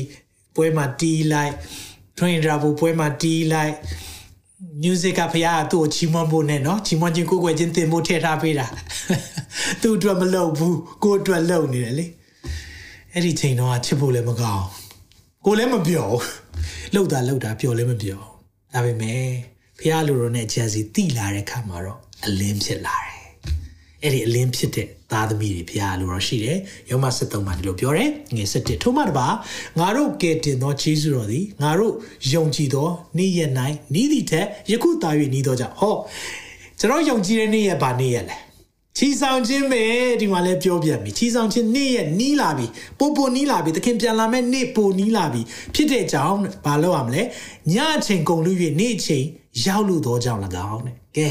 [0.55, 1.53] ပွဲမှာတီးလိုက်။
[2.17, 3.73] Train Driver ပွဲမှာတီးလိုက်။
[4.83, 8.67] music ကဖခင်ကသူ့ကိုချီးမွမ်းဖို့နဲ့နော်။ချီးမွမ်းခြင်းကိုယ်ွယ်ခြင်းသင်ဖို့ထည့်ထားပေးတာ။
[9.81, 12.05] သူ့အတွက်မလုပ်ဘူး။ကိုယ့်အတွက်လုပ်နေတယ်လေ။
[13.13, 14.63] အဲ့ဒီချိန်တော့ချစ်ဖို့လည်းမကောင်း။
[15.45, 16.21] ကိုလည်းမပြောဘူး။
[16.93, 18.25] လှုပ်တာလှုပ်တာပျော်လည်းမပျော်။
[18.73, 19.23] ဒါပေမဲ့
[19.77, 23.15] ဖခင်လူတော်နဲ့အကြံစီတိလာတဲ့ခါမှာတော့ အလင်းဖြစ်လာတယ်။
[24.03, 26.57] အဲ့ဒီအလင်းဖြစ်တဲ့သားသမီးတွေဖျားလို့တော့ရှိတယ်။
[26.89, 29.27] ယောမ73မှာဒီလိုပြောတယ်။ငွေ7ထို့မှတပါ
[29.79, 31.93] ငါတို့ကဲတင်သောဂျေဇုတော်သည်ငါတို့
[32.33, 33.51] ယုံကြည်သောနေ့ရက်၌
[34.01, 35.95] ဤသည့်ထက်ယခုသာ၍ဤသောကြောင့်ဟော
[36.79, 38.37] ကျွန်တော်ယုံကြည်တဲ့နေ့ရက်ပါနေ့ရက်လဲ
[38.97, 39.83] ချီဆောင်ခြင်းပဲ
[40.21, 42.65] ဒီမှာလဲပြောပြပြီချီဆောင်ခြင်းနေ့ရက်နီးလာပြီ
[42.99, 45.41] ပို့ပို့နီးလာပြီသခင်ပြန်လာမဲ့နေ့ပိုနီးလာပြီ
[45.73, 47.21] ဖြစ်တဲ့ကြောင့်ဘာလုပ်ရမလဲ
[47.73, 49.25] ညအချိန်ကုန်လို့၍နေ့အချိန်
[49.65, 51.29] ရောက်လို့သောကြောင့်၎င်းတဲ့ကဲ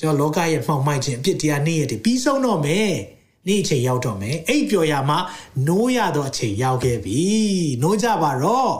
[0.00, 2.92] ကျွန်တော်လောကရဲ့မှောင်မိုက်ခြင်းအပြစ်တရားနေ့ရက်တွေပြီးဆုံးတော့မယ်
[3.46, 5.18] နေ့အချိန်ရောက်တော့မယ်အဲ့ပျော်ရမှာ
[5.66, 7.22] နိုးရတော့အချိန်ရောက်ခဲ့ပြီ
[7.82, 8.72] နိုးကြပါတော့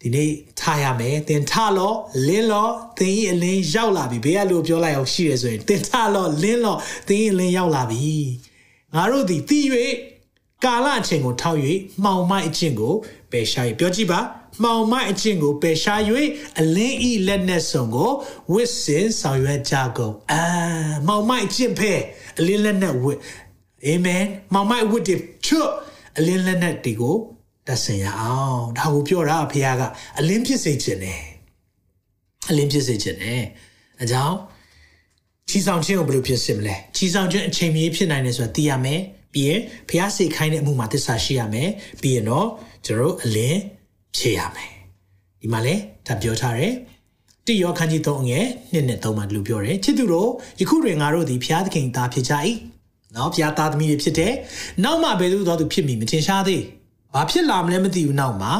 [0.00, 1.94] ဒီနေ့ထားရမယ်သင်ထလော
[2.26, 2.68] လင်းလော
[2.98, 6.76] သင်ဤအလင်းရောက်လာပြီဘေးကလို့ပြောလိုက်အောင်ရှိရဆိုရင်သင်ထလောလင်းလော
[7.08, 8.10] သင်ဤအလင်းရောက်လာပြီ
[8.94, 9.66] ငါတို့သည်တည်၍
[10.64, 11.58] ကာလအချိန်ကိုထောက်၍
[12.02, 12.94] မှောင်မိုက်အချင်းကို
[13.30, 14.20] ပယ်ရှား၍ပြောကြည့်ပါ
[14.62, 16.00] မှောင်မိုက်အချင်းကိုပယ်ရှား၍
[16.60, 18.10] အလင်းဤလက်နဲ့ဆုံကို
[18.52, 20.44] ဝစ်စင်ဆောင်ရွက်ကြကုန်အာ
[21.06, 21.92] မှောင်မိုက်အချင်းဖဲ
[22.38, 23.18] အလင်းလက်နဲ့ဝစ်
[23.86, 24.24] အာမင်
[24.54, 25.70] မောင်မိုက်ဝတ်တွေချွတ်
[26.18, 27.16] အလင်းလက်နက်တွေကို
[27.66, 29.82] တတ်ဆင်ရအောင်ဒါကိုပြောတာဖခင်က
[30.18, 31.22] အလင်းဖြစ်စေခြင်းနဲ့
[32.50, 33.42] အလင်းဖြစ်စေခြင်းနဲ့
[34.02, 34.36] အကြောင်း
[35.48, 39.00] ချီဆောင်ခြင်းကိုဘယ်လိုဖြစ်စေမလဲချီဆောင်ခြင်းအချိန်မီဖြစ်နိုင်တယ်ဆိုတာသိရမယ်
[39.34, 41.70] ပြီးရင်ဖះစိတ်ခိုင်းတဲ့အမှုမှာသစ္စာရှိရမယ်
[42.02, 42.48] ပြီးရင်တော့
[42.86, 43.60] ကျွန်တော်အလင်း
[44.16, 44.72] ဖြစ်ရမယ်
[45.40, 45.74] ဒီမှာလဲ
[46.06, 46.74] ဒါပြောထားတယ်
[47.46, 50.30] တိယောခန်းကြီး3ငယ်2နဲ့3မှာဒီလိုပြောတယ်ချစ်သူတို့
[50.60, 52.34] ယခုတွင်ငါတို့သည်ဖះသခင်သားဖြစ်ကြ၏
[53.16, 54.32] နော်ဖះသားသမီးတွေဖြစ်တယ်
[54.84, 56.62] နောက်မှဘယ်သူသောသူဖြစ်မိမထင်ရှားသေး
[57.14, 58.52] ဘာဖြစ်လာမလဲမသိဘူးနောက်မှာ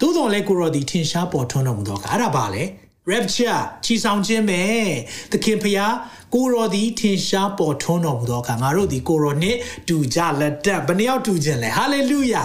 [0.00, 2.64] သို့တော်လဲကိုရောဒီထင်ရှားပေါ်ထွန်းတော်မူတော့ကအဲ့ဒါပါလေ
[3.10, 4.62] rapture ချီဆောင်ခြင်းပဲ
[5.32, 5.94] သခင်ဖျား
[6.34, 9.56] ကိုရောဒီထင်ရှားပေါ်ထွန်းတော်မူသောအခါငါတို့ဒီကိုရောနဲ့
[9.88, 12.42] တူကြလက်တက်ဘယ်နှယောက်တူခြင်းလဲဟာလေလုယာ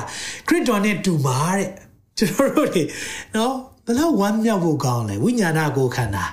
[0.48, 1.70] ခရစ်တော်နဲ့တူပါတဲ့
[2.18, 2.84] ကျွန်တော်တို့တွေ
[3.36, 3.54] နော်
[3.86, 6.26] ဘယ်လောက်ဝမ်းမြောက်ဖို့ကောင်းလဲဝိညာဏကိုခန္ဓာ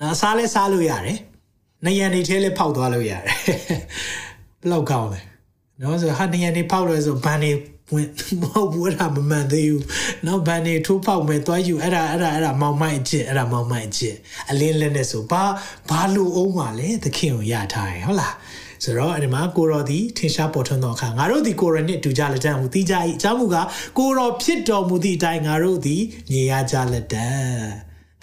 [0.00, 1.18] နော်စားလဲစားလို့ရတယ်
[1.84, 5.20] နေရနေသေးလဲဖောက်သွားလို့ရတယ်ဘယ်လောက်ကောင်းလဲ
[5.80, 7.50] နော်ဆိုဟာနေရနေဖောက်လို့ဆိုဘန်နေ
[7.92, 8.08] ဝင်
[8.40, 9.84] မဟုတ်ဘူးအဲ့ဒါမမှန်သေးဘူး
[10.26, 14.16] နောက်ဘန်နေထိုးပေါက်မယ်တွားယူအဲ့ဒါအဲ့ဒါအဲ့ဒါမောင်မိုက်အကျင့်အဲ့ဒါမောင်မိုက်အကျင့်
[14.50, 15.42] အလင်းလက်နဲ့ဆိုဘာ
[15.90, 18.34] ဘာလို့အောင်ပါလဲသခင်ကိုရထားရင်ဟုတ်လား
[18.84, 23.66] ဆိုတော့အဲ့ဒီမှာကိုရော်ဒီထင်ရှားပေါ်ထွန်းသောအခါငါတို့ဒီကိုရော်နဲ့တူကြလက်တံဟူသိကြ၏အကြောင်းမူကား
[23.98, 25.96] ကိုရော်ဖြစ်တော်မူသည့်အတိုင်းငါတို့ဒီ
[26.32, 27.28] ညီရကြလက်တံ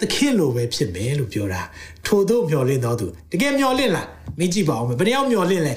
[0.00, 1.62] သခင်လိုပဲဖြစ်မယ်လို့ပြောတာ
[2.06, 4.06] ထို့သောမျော်လင့်တော်သူတကယ်မျော်လင့်လား
[4.38, 5.74] မကြည့်ပါဦးမယ်ဘယ်တယောက်မျော်လင့်လဲ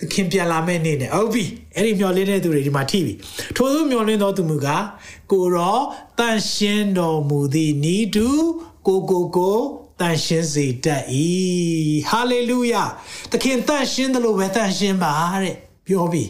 [0.00, 1.44] သခင်ပြန်လာမယ့်နေ့နဲ့ဟုတ်ပြီ
[1.74, 3.12] အဲ့ဒီမျော်လင့်တဲ့သူတွေဒီမှာထိပြီ
[3.56, 4.84] ထို့သောမျော်လင့်တော်သူမူကား
[5.32, 5.78] ကိုရော
[6.18, 8.28] တန်ရှင်းတော်မူသည့်ဤသူ
[8.86, 9.58] ကိုကိုကို
[10.00, 11.02] တန်ရှင်းစေတတ်၏
[12.08, 12.82] ဟာလေလုယာ
[13.30, 16.24] သခင်တန်ရှင်းတယ်လို့ပဲတန်ရှင်းပါတဲ့ပြောပြီ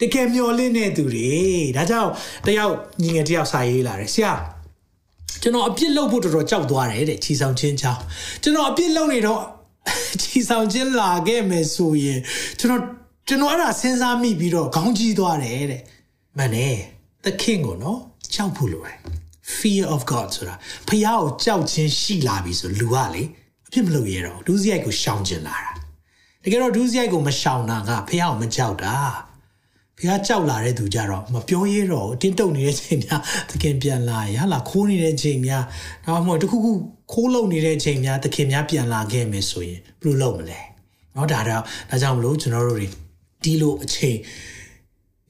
[0.00, 1.32] တကယ်မျော်လင့်တဲ့သူတွေ
[1.76, 2.10] ဒါကြောင့်
[2.46, 4.32] တယောက်ညီငယ်တယောက်စာရေးလာတယ်ဆရာ
[5.42, 8.02] ကျွန်တော်အပြစ်လုပ်ဖို့တော်တော်ကြောက်သွားတယ်တဲ့ခြီဆောင်ချင်းချောင်း
[8.42, 9.42] ကျွန်တော်အပြစ်လုပ်နေတော့
[10.22, 12.20] ခြီဆောင်ချင်းလာခဲ့မယ်ဆိုရင်
[12.58, 12.82] ကျွန်တော်
[13.28, 15.82] ကျွန်တော်အဲ့ဒါစဉ်းစားမိပြီးတော့ခေါင်းကြီးသွားတယ်တဲ့
[16.36, 16.76] မှန်တယ်
[17.24, 17.98] သခင်ကိုနော်
[18.34, 18.98] ကြောက်ဖို့လိုတယ်
[19.57, 20.55] fear of god ဆိုတာ
[20.87, 23.23] ဖះကိုကြောက်ခြင်းရှိလာပြီဆိုလူကလေ
[23.67, 25.71] အဖြစ်မလုပ်ရတော့ဒုစရိုက်ကိုရှောင်ကျင်လာတာ
[26.43, 28.97] တကယ်တော့ဒုစရိုက်ကိုမရှောင်တာကဖះကိုမကြောက်တာ
[29.97, 35.63] ဖះကြောက်လာတဲ့သူကြတော့မပြောရတော့တင်းတုံနေတဲ့ချိန်များသခင်ပြန်လာရလာခိုးနေတဲ့ချိန်များ
[36.05, 36.71] ဒါမှမဟုတ်တခုခု
[37.11, 40.59] ခိုးလုံနေတဲ့ချိန်များသခင်များပြန်လာခဲ့မယ်ဆိုရင်ဘယ်လိုလုပ်မလဲ
[41.13, 42.87] เนาะဒါတော့ဒါကြောင့်မလို့ကျွန်တော်တို့တွေ
[43.43, 44.17] ဒီလိုအချိန်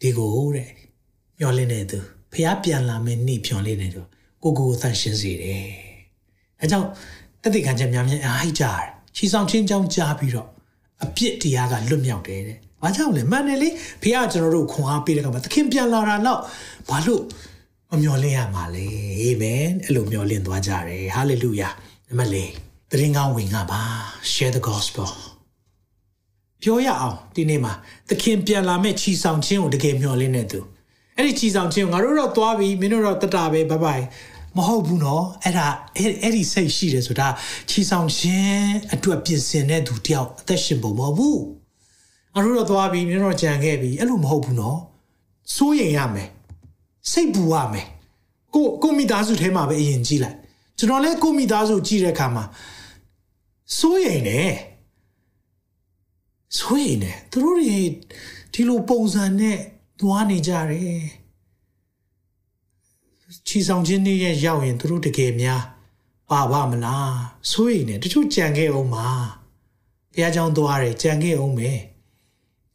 [0.01, 0.69] ဒီကိုတဲ့
[1.39, 1.99] မျောလင်းနေသူ
[2.32, 4.08] ဖះပြန်လာမယ်နေ့ဖြော်လေးနေတော့
[4.42, 5.66] ကိုကိုကိုသန့်ရှင်းစေတယ်
[6.60, 6.86] အဲကြောင့်
[7.42, 10.48] တသက်ခံချက်များများအားဟိကြတယ်ချီဆောင်ချင်းကြောင်းကြားပြီးတော့
[11.04, 13.68] အပြစ်တရားကလွတ်မြောက်တယ်တဲ့ဘာကြောင့်လဲမှန်တယ်လေ
[14.02, 16.40] ဖះကျွန်တော်တို့ခွန်အားပေးတဲ့ကမှာသခင်ပြန်လာတာတော့
[16.88, 17.22] ဘာလို့
[17.90, 18.86] မမျောလင့်ရမှာလဲ
[19.20, 21.68] အာမင်အဲ့လိုမျောလင့်သွားကြတယ်ဟာလေလုယာ
[22.08, 22.36] နံပါတ်၄
[22.90, 23.82] တရင်ကောင်းဝင်ကပါ
[24.32, 25.10] share the gospel
[26.62, 27.72] ပြောရအောင်ဒီနေ့မှာ
[28.08, 30.60] သခင်ပြန်လာမဲ့ချီဆောင်ခြင်းကိုတကယ်မျှော်လင့်နေသူ
[31.16, 34.04] အဲ့ဒီချီဆောင်ခြင်းကိုငါတို့တော့သွားပြီမင်းတို့တော့တတပဲဘိုင်ဘိုင်
[34.56, 35.66] မဟုတ်ဘူးနော်အဲ့ဒါ
[36.22, 37.28] အဲ့ဒီစိတ်ရှိတယ်ဆိုတာ
[37.68, 41.42] ချီဆောင်ခြင်းအတွက်ပြင်ဆင်တဲ့သူတယောက်အသက်ရှင်ဖို့မဟုတ်ဘူး
[42.34, 44.78] ငါတို့တော့သွားပြီမင်းတို့ကြံခဲ့ပြီအဲ့လိုမဟုတ်ဘူးနော်
[45.56, 46.28] စိုးရင်ရမယ်
[47.10, 47.86] စိတ်ပူရမယ်
[48.54, 50.36] ကိုကိုမိသားစုထဲမှာပဲအရင်ကြည့်လိုက်
[50.78, 52.44] ကျွန်တော်လည်းကိုမိသားစုကြည့်တဲ့အခါမှာ
[53.78, 54.52] စိုးရင်နဲ့
[56.58, 57.80] ဆွေးနေသူတို့တွေ
[58.52, 59.58] ဒီလိုပုံစံနဲ့
[60.02, 61.02] သွားနေကြတယ်
[63.46, 65.62] ချီဆောင်ခြင်းနေ့ရဲ့ရောက်ရင်သူတို့တကယ်များ
[66.30, 67.14] ပါပါမလား
[67.50, 69.08] ဆွေးနေတချို့ကြံခဲ့အောင်ပါ
[70.14, 71.78] ဘုရားကျောင်းသွားတယ်ကြံခဲ့အောင်မယ်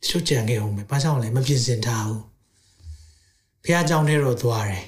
[0.01, 2.23] တချို့ကြံခဲ့အောင်မယ်ဘာကြောင့်လဲမပြင်ဆင်ထားဘူး
[3.63, 4.85] ဘုရားကျောင်းထဲတော့သွားတယ်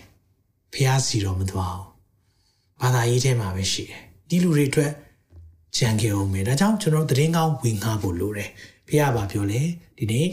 [0.73, 1.87] ဘုရားစီတော့မသွားဘူး
[2.81, 4.91] ဘာသာရေးထဲမှာပဲရှိတယ်ဒီလူတွေအတွက်
[5.77, 8.49] ကြံခဲ့အောင်မယ်ဒါကြောင့်ကျွန်တော်သတင်းကောင်းဝင်ငှဖို့လိုတယ်
[8.87, 9.61] ဖះပါပြောလေ
[9.97, 10.27] ဒီနေ့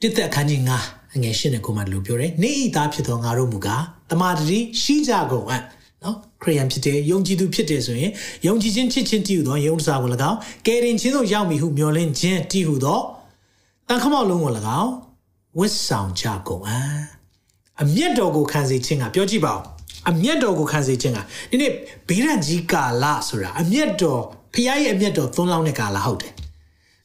[0.00, 5.62] တစ်သက်အခန်းကြီး9 အငယ်ရှင်းတဲ့ကိုမှလို့ပြောတယ်နေဤသားဖြစ်သောငါတို့မူကားတမာတတိရှိကြကုန်အံ့
[6.02, 8.12] နော်ခရိယန်ဖြစ်တယ်ယုံကြည်သူဖြစ်တယ်ဆိုရင်
[8.46, 13.00] ယုံကြည်ခြင်းချစ်ခြင်းတည်ဟူသောယုံစားကို၎င်းကယ်တင်ခြင်းသို့ရောက်မည်ဟုမျှော်လင့်ခြင်းတည်ဟူသော
[13.88, 14.92] တန်ခမောက်လုံးကို၎င်း
[15.58, 17.00] ဝစ်ဆောင်ကြကုန်အံ့
[17.82, 19.60] အမျက်တော်ကိုခံစေခြင်းကပြောကြည့်ပါဦး
[20.10, 21.18] အမျက်တော်ကိုခံစေခြင်းက
[21.50, 21.72] ဒီနေ့
[22.08, 24.20] ဘေးရန်ကြီးကာလဆိုတာအမျက်တော်
[24.54, 26.32] ဖခင်ရဲ့အမျက်တော်သွန်းလောင်းတဲ့ကာလဟုတ်တယ်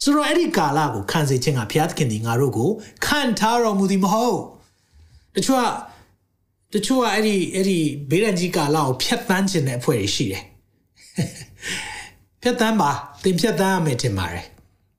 [0.04, 2.70] ဆိုတော့အဲ့ဒီကာလကိုခံစေခြင်းကဘုရားသခင်ဒီငါတို့ကို
[3.06, 4.38] ခံထားတော်မူသည်မဟုတ်
[5.36, 5.66] တချို့က
[6.74, 7.80] တချို့ကအဲ့ဒီအဲ့ဒီ
[8.10, 10.44] ဘေးရန်ကြီးကာလကိုဖျက်ဆီးခြင်းတဲ့အဖွဲ့တွေရှိတယ်
[12.42, 12.92] ဖျက်ဆီးပါ
[13.24, 14.46] သင်ဖျက်ဆီးရမယ်ထင်ပါတယ်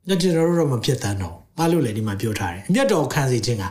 [0.09, 3.65] ညကျွန်တော်တို့တော့မဖျက်ဆီးတော့ဘာလို့လဲဒီမှာပြောထားတယ်အမျက်တော်ခံစေခြင်းက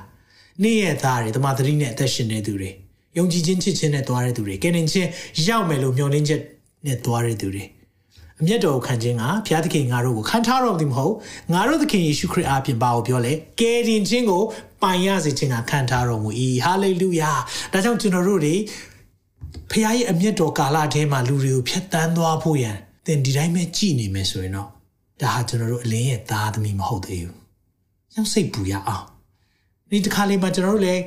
[0.64, 2.70] နေ့ရဲ့သားတွေတမသတိနဲ့အသက်ရှင်နေသူတွေ
[3.18, 5.10] ယုံကြည်ခြင်းချစ်ခြင်းနဲ့သွားတဲ့သူတွေကယ်တင်ခြင်း
[5.48, 6.42] ရောက်မယ်လို့မျှော်လင့်ချက်
[6.86, 7.64] နဲ့သွားတဲ့သူတွေ
[8.42, 11.14] အမျက်တော်ကိုခံခြင်းကဘုရားသခင်ငါတို့ကိုခံထားတော်သည်မဟုတ်
[11.54, 14.44] ငါတို့သခင်ယေရှုခရစ်အားဖြင့်ပါကိုပြောလေကယ်တင်ခြင်းကို
[14.82, 16.30] ပိုင်ရစေခြင်းကခံထားတော်မူ၏
[16.66, 17.32] ဟာလေလုယာ
[17.74, 18.56] ဒါကြောင့်ကျွန်တော်တို့တွေ
[19.72, 22.76] ဖခင်ရဲ့အမျက်တော်ကာလထဲမှာလူတွေကိုဖျက်ဆီးသွားဖို့ရန်
[23.06, 24.70] သင်ဒီတိုင်းပဲကြည်နေမယ်ဆိုရင်တော့
[25.22, 27.38] ဒါဟာကျွန်တော်တို့အလင်းရဲ့သားသမီးမဟုတ်သေးဘူး။
[28.16, 29.06] ရောက်စိတ်ပူရအောင်။
[29.90, 31.04] ဒီတစ်ခါလေးမှကျွန်တော်တို့လည်း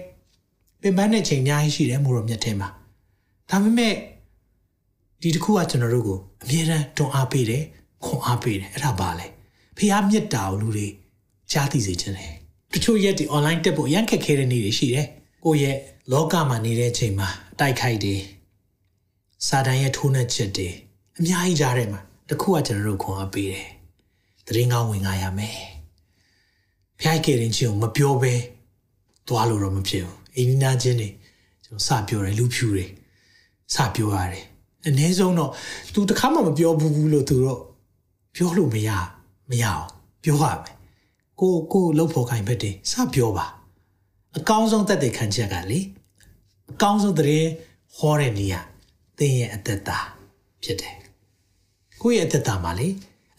[0.82, 2.68] ပင်ပန်းတဲ့ချိန်အများကြီးရှိတယ်မို့တော့မြတ်ထဲမှာ။
[3.50, 3.94] ဒါပေမဲ့
[5.22, 7.64] ဒီတစ်ခုကကျွန်တော်တို့ကိုအမြဲတမ်းတွန်းအားပေးတယ်
[8.04, 9.26] ခွန်အားပေးတယ်အဲ့ဒါပါလေ။
[9.76, 10.86] ဖခင်မြတ်တာကိုလူတွေ
[11.52, 12.32] ကြားသိစေခြင်းတယ်။
[12.72, 15.06] တချို့ရက်ဒီ online တက်ဖို့ရန်ခက်ခဲတဲ့နေ့တွေရှိတယ်။
[15.44, 15.76] ကိုယ့်ရဲ့
[16.12, 18.20] လောကမှာနေတဲ့အချိန်မှာတိုက်ခိုက်တယ်။
[19.46, 20.68] စာတန်ရဲ့ထိုးနှက်ချက်တွေ
[21.18, 23.68] အများကြီးကြားထဲမှာတခုကကျွန်တော်တို့ခွန်အားပေးတယ်။
[24.46, 25.58] တရင်ကောင်းဝင်ငါရမယ်။
[27.00, 28.34] ဖျိုက်ကြရင်ချင်းကိုမပြောဘဲ
[29.28, 31.08] သွားလို့တော့မဖြစ်ဘူး။အိမ်နီးနားချင်းတွေ
[31.64, 32.86] ကျွန်တော်စပြောတယ်လူဖြူတွေ
[33.74, 34.44] စပြောရတယ်။
[34.86, 35.50] အနည်းဆုံးတော့
[35.94, 37.60] तू တခါမှမပြောဘူးဘူးလို့ तू တော့
[38.34, 38.90] ပြောလို့မရ
[39.50, 39.86] မရအောင်
[40.22, 40.74] ပြောရမယ်။
[41.40, 43.46] ကိုကိုလှုပ်ဖို့ခိုင်းဖက်တယ်စပြောပါ။
[44.36, 45.80] အကောင်းဆုံးသက်သေခံချက်ကလေ
[46.70, 47.48] အကောင်းဆုံးတရင်
[47.96, 48.60] ဟောတဲ့နေရာ
[49.18, 49.98] သင်ရဲ့အသက်တာ
[50.62, 50.96] ဖြစ်တယ်။
[52.02, 52.88] ကိုယ့်ရဲ့အသက်တာမှာလေ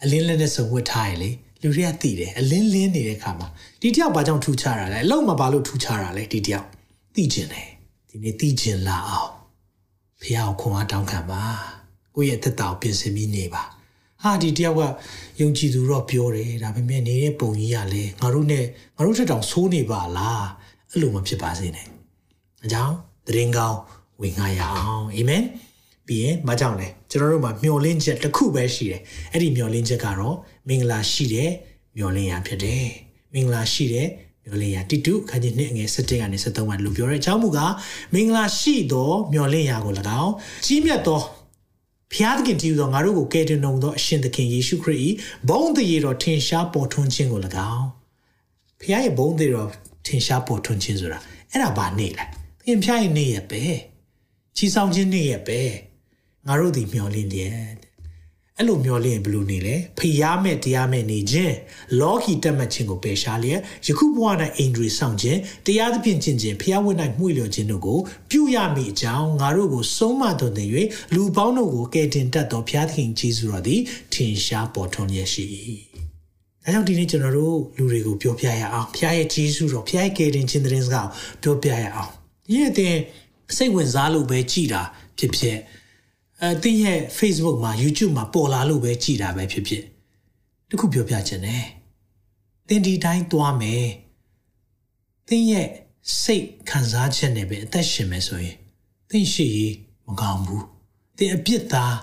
[0.02, 1.30] အလင်းလက်နဲ့စုံဝတ်ထားရလေ
[1.62, 3.48] လူတွေကသိတယ်အလင်းလင်းနေတဲ့ခါမှာ
[3.80, 6.66] ဒီတယောက်ဘာကြောင့်ထူခြားတာလဲအလုံးမဘာလို့ထူခြားတာလဲဒီတယောက်
[7.14, 7.68] သိကျင်တယ်
[8.08, 9.30] ဒီနေ့သိကျင်လာအောင်
[10.22, 11.42] ဖះကိုခွန်အားတောင်းခံပါ
[12.14, 13.62] ကိုယ့်ရဲ့အသက်တာကိုပြင်ဆင်ပြီးနေပါ
[14.22, 14.82] ဟာဒီတယောက်က
[15.40, 18.64] ယုံကြည်သူတော့ပြောတယ်ဒါပေမဲ့နေတဲ့ပုံကြီးကလည်းငါတို့နဲ့
[18.96, 20.46] ငါတို့ထက်တောင်ဆိုးနေပါလား
[20.90, 21.86] အဲ့လိုမဖြစ်ပါစေနဲ့
[22.64, 22.96] အကြောင်း
[23.26, 23.78] တရင်ကောင်း
[24.20, 25.44] ဝင်ငါရအောင်အာမင်
[26.06, 29.02] ပြီးရင်မကြောက်လဲကျွန်တော်တို့မှာမျောလင်းချက်တစ်ခုပဲရှိတယ်
[29.32, 30.36] အဲ့ဒီမျောလင်းချက်ကတော့
[30.68, 31.50] မင်္ဂလာရှိတဲ့
[31.96, 32.86] မျောလင်းရာဖြစ်တယ်
[33.34, 34.08] မင်္ဂလာရှိတဲ့
[34.44, 37.72] မျောလင်းရာတိတုခန်းကြီးနှစ်အငယ်7ကနေ73မှာလို့ပြောတဲ့အကြောင်းမူကား
[38.12, 40.32] မင်္ဂလာရှိသောမျောလင်းရာကို၎င်း
[40.66, 41.20] ကြီးမြတ်သော
[42.12, 45.00] ဖျားသခင်တည်သောငါတို့ကိုကယ်တင်တော်မူသောအရှင်သခင်ယေရှုခရစ်၏
[45.48, 47.40] ဘုန်းတည်တော်ထင်ရှားပေါ်ထွန်းခြင်းကို၎
[47.72, 47.86] င်း
[48.80, 49.68] ဖျားရဲ့ဘုန်းတည်တော်
[50.06, 51.18] ထင်ရှားပေါ်ထွန်းခြင်းဆိုတာ
[51.50, 52.24] အဲ့ဒါဘာနေလဲ
[52.66, 53.62] သင်ဖျားရဲ့နေရပဲ
[54.56, 55.60] ချီဆောင်ခြင်းနေရပဲ
[56.46, 57.91] ငါတို့ဒီမျောလင်းလျက်
[58.58, 61.54] အဲ့လိုမျောလင်းဘယ်လိုနေလဲဖျားမဲ့တရားမဲ့နေခြင်း
[62.00, 64.26] လောကီတက်မှတ်ခြင်းကိုပယ်ရှားလျက်ယခုဘဝ၌
[64.56, 67.98] အိန္ဒြေဆောင်ခြင်းတရားသဖြင့်ကျင့်ခြင်းဖျားဝတ်၌မှုလျော်ခြင်းတို့ကို
[68.30, 70.68] ပြုရမည်အကြောင်းငါတို့ကိုဆုံးမတော်တင်၍
[71.14, 73.80] လူပေါင်းတို့ကိုကယ်တင်တတ်သောဖျားသခင်ကြီးစုတော်သည်
[74.12, 75.44] ထင်ရှားပေါ်ထွန်းလျက်ရှိ၏
[76.64, 81.08] ဒါကြောင့်ဒီနေ့ကျွန်တော်တို့လူတွေကိုပြောပြရအောင်ဖျားရဲ့ကြီးစုတော်ဖျားရဲ့ကယ်တင်ခြင်းတဲ့စကား
[81.44, 82.10] ကိုပြောပြရအောင်
[82.46, 82.96] ဒီနေ့တင်
[83.56, 84.82] စိတ်ဝင်စားလို့ပဲကြည်တာ
[85.18, 85.58] ဖြစ်ဖြစ်
[86.44, 89.84] အဲတင်းရဲ့ Facebook မှာ YouTube မှာပေါ်လာလို့ပဲကြည်တာပဲဖြစ်ဖြစ်
[90.68, 91.64] တခုပြောပြချင်တယ်
[92.68, 93.86] တင်းဒီတိုင်းသွားမယ်
[95.28, 95.68] တင်းရဲ့
[96.22, 98.56] စိတ်ခံစားချက်နဲ့ပဲအသက်ရှင်မယ်ဆိုရင်
[99.10, 99.74] တင်းရှိရေး
[100.06, 100.66] မကောင်းဘူး
[101.18, 101.94] တင်းအပြစ်သား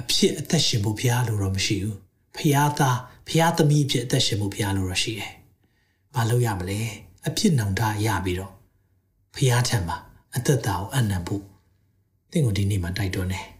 [0.00, 1.96] အဖြစ်အသက်ရှင်ဖို့ဘုရားလိုတော့မရှိဘူး
[2.36, 5.32] ဖျားသားဖျားသမီးဖြစ်အသက်ရှင်ဖို့ဘုရားလိုတော့ရှိတယ်
[6.14, 6.80] ဘာလို့ရမလဲ
[7.26, 8.52] အဖြစ်နှောင်တရပြီးတော့
[9.36, 9.96] ဖျားထံမှာ
[10.36, 11.42] အသက်တာကိုအနံဖို့
[12.30, 13.46] တင့်ကိုဒီနေ့မှာတိုက်တွန်းတယ်။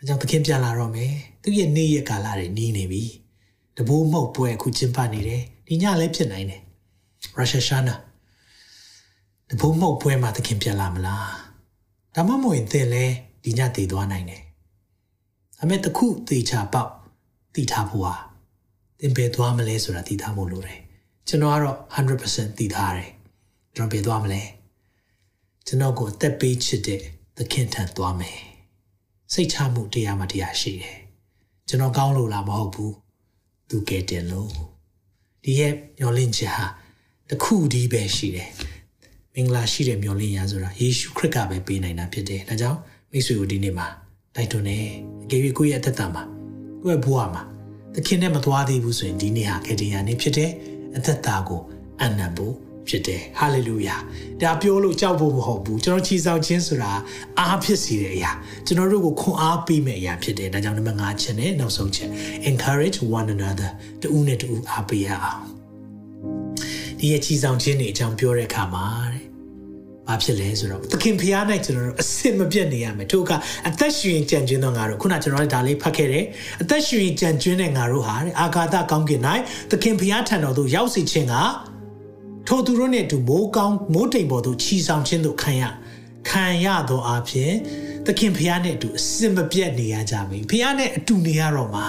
[0.00, 3.02] အဲကြောင့်သခင်ပြန်လာတော့မယ်။သူ့ရဲ့နေ့ရက်ကာလတွေနီးနေပြီ။
[3.76, 6.60] တဘိုးမှုတ်ပွဲအခုကျင်းပနေတယ်။ဒီညလည်းဖြစ်နိုင်တယ်။
[7.36, 7.96] ရုရှားရှာနာ
[9.48, 11.26] တဘိုးမှုတ်ပွဲမှာသခင်ပြန်လာမလား။
[12.14, 14.42] ဒါမှမဟုတ်ရင်သင်လည်းဒီညတည်သွားနိုင်တယ်။
[15.60, 16.90] အမေတခုသေချာပေါက်
[17.54, 18.14] တည်ထားဖို့ဟာ
[19.00, 20.80] သင်ဘယ်သွားမလဲဆိုတာတည်ထားဖို့လိုတယ်။
[21.28, 23.10] ကျွန်တော်ကတော့100%တည်ထားတယ်။
[23.74, 24.42] ကျွန်တော်ဘယ်သွားမလဲ။
[25.66, 27.00] ကျွန်တော်ကိုအသက်ပေးချစ်တဲ့
[27.36, 28.49] သခင်ထံသွားမယ်
[29.32, 30.98] စိတ်ချမှုတရားမှတရားရှိတယ်
[31.68, 32.94] ကျွန်တော်ကောင်းလို့လားမဟုတ်ဘူး
[33.68, 34.50] သူကဲတင်လို့
[35.44, 36.66] ဒီရဲ့မျောလင့်ချက်ဟာ
[37.30, 38.50] တခုတည်းပဲရှိတယ်
[39.34, 42.78] မင်္ဂလာရှိတဲ့မျောလင့်ရဆိုတာယေရှုခရစ်ကပဲပေးနိုင်တာဖြစ်တယ်ဒါကြောင့်
[43.10, 43.86] မိတ်ဆွေတို့ဒီနေ့မှာ
[44.34, 44.78] တိုက်တွန်းနေ
[45.24, 46.22] အကယ်၍ကိုယ့်ရဲ့အသက်တာမှာ
[46.82, 47.42] ကိုယ့်ရဲ့ဘဝမှာ
[47.94, 50.50] သခင်နဲ့မသွားသေးဘူးဆိုရင်ဒီနေ့ဟာကယ်တင်ရနေ့ဖြစ်တယ်
[50.96, 51.62] အသက်တာကို
[52.00, 52.54] အနံ့ဖို့
[52.90, 53.96] ဖြစ်တယ်ဟာလေလုယာ
[54.42, 56.92] ဒါပြောလို့ကြောက်ဖို့မဟုတ်ဘူးကျွန်တော်ချီဆောင်ခြင်းဆိုတာ
[57.40, 58.32] အားဖြစ်စေတဲ့အရာ
[58.66, 62.08] ကျွန်တော်တို့ကိုခွန်အားပေးမယ့်အရာဖြစ်တယ်ဒါကြောင့်နံပါတ်5ချက်နဲ့နောက်ဆုံးချက်
[62.50, 63.70] encourage one another
[64.02, 65.42] တူနဲ့တူအားပေးရအောင်
[66.98, 69.30] ဒီရဲ့ချီဆောင်ခြင်းတွေအကြောင်းပြောတဲ့အခါမှာတဲ့
[70.08, 73.32] ဘာဖြစ်လဲဆိုတော့သခင်ဖျားနိုင်ကျွန်တော်တို့အစစ်မပြတ်နေရမယ်ထို့က
[73.68, 76.24] အသက်ရှင်ကြံကျွင်းသောငါတို့ခုနကျွန်တော်တို့ဒါလေးဖတ်ခဲ့တယ်
[76.62, 79.20] အသက်ရှင်ကြံကျွင်းတဲ့ငါတို့ဟာတဲ့အာဂါသကောင်းကင်၌
[79.70, 81.34] သခင်ဖျားထံတော်သို့ရောက်စီခြင်းက
[82.52, 85.62] ထိုသူတို့နဲ့အတူမိုးကောင်းမိုးတိမ်ပေါ်သို့ခြီဆောင်ခြင်းသို့ခံရ
[86.28, 87.52] ခံရသောအဖြစ်
[88.06, 91.86] သခင်ဖျားနဲ့အတူအစင်မပြတ်နေရကြပြီဖျားနဲ့အတူနေရတော့မှာ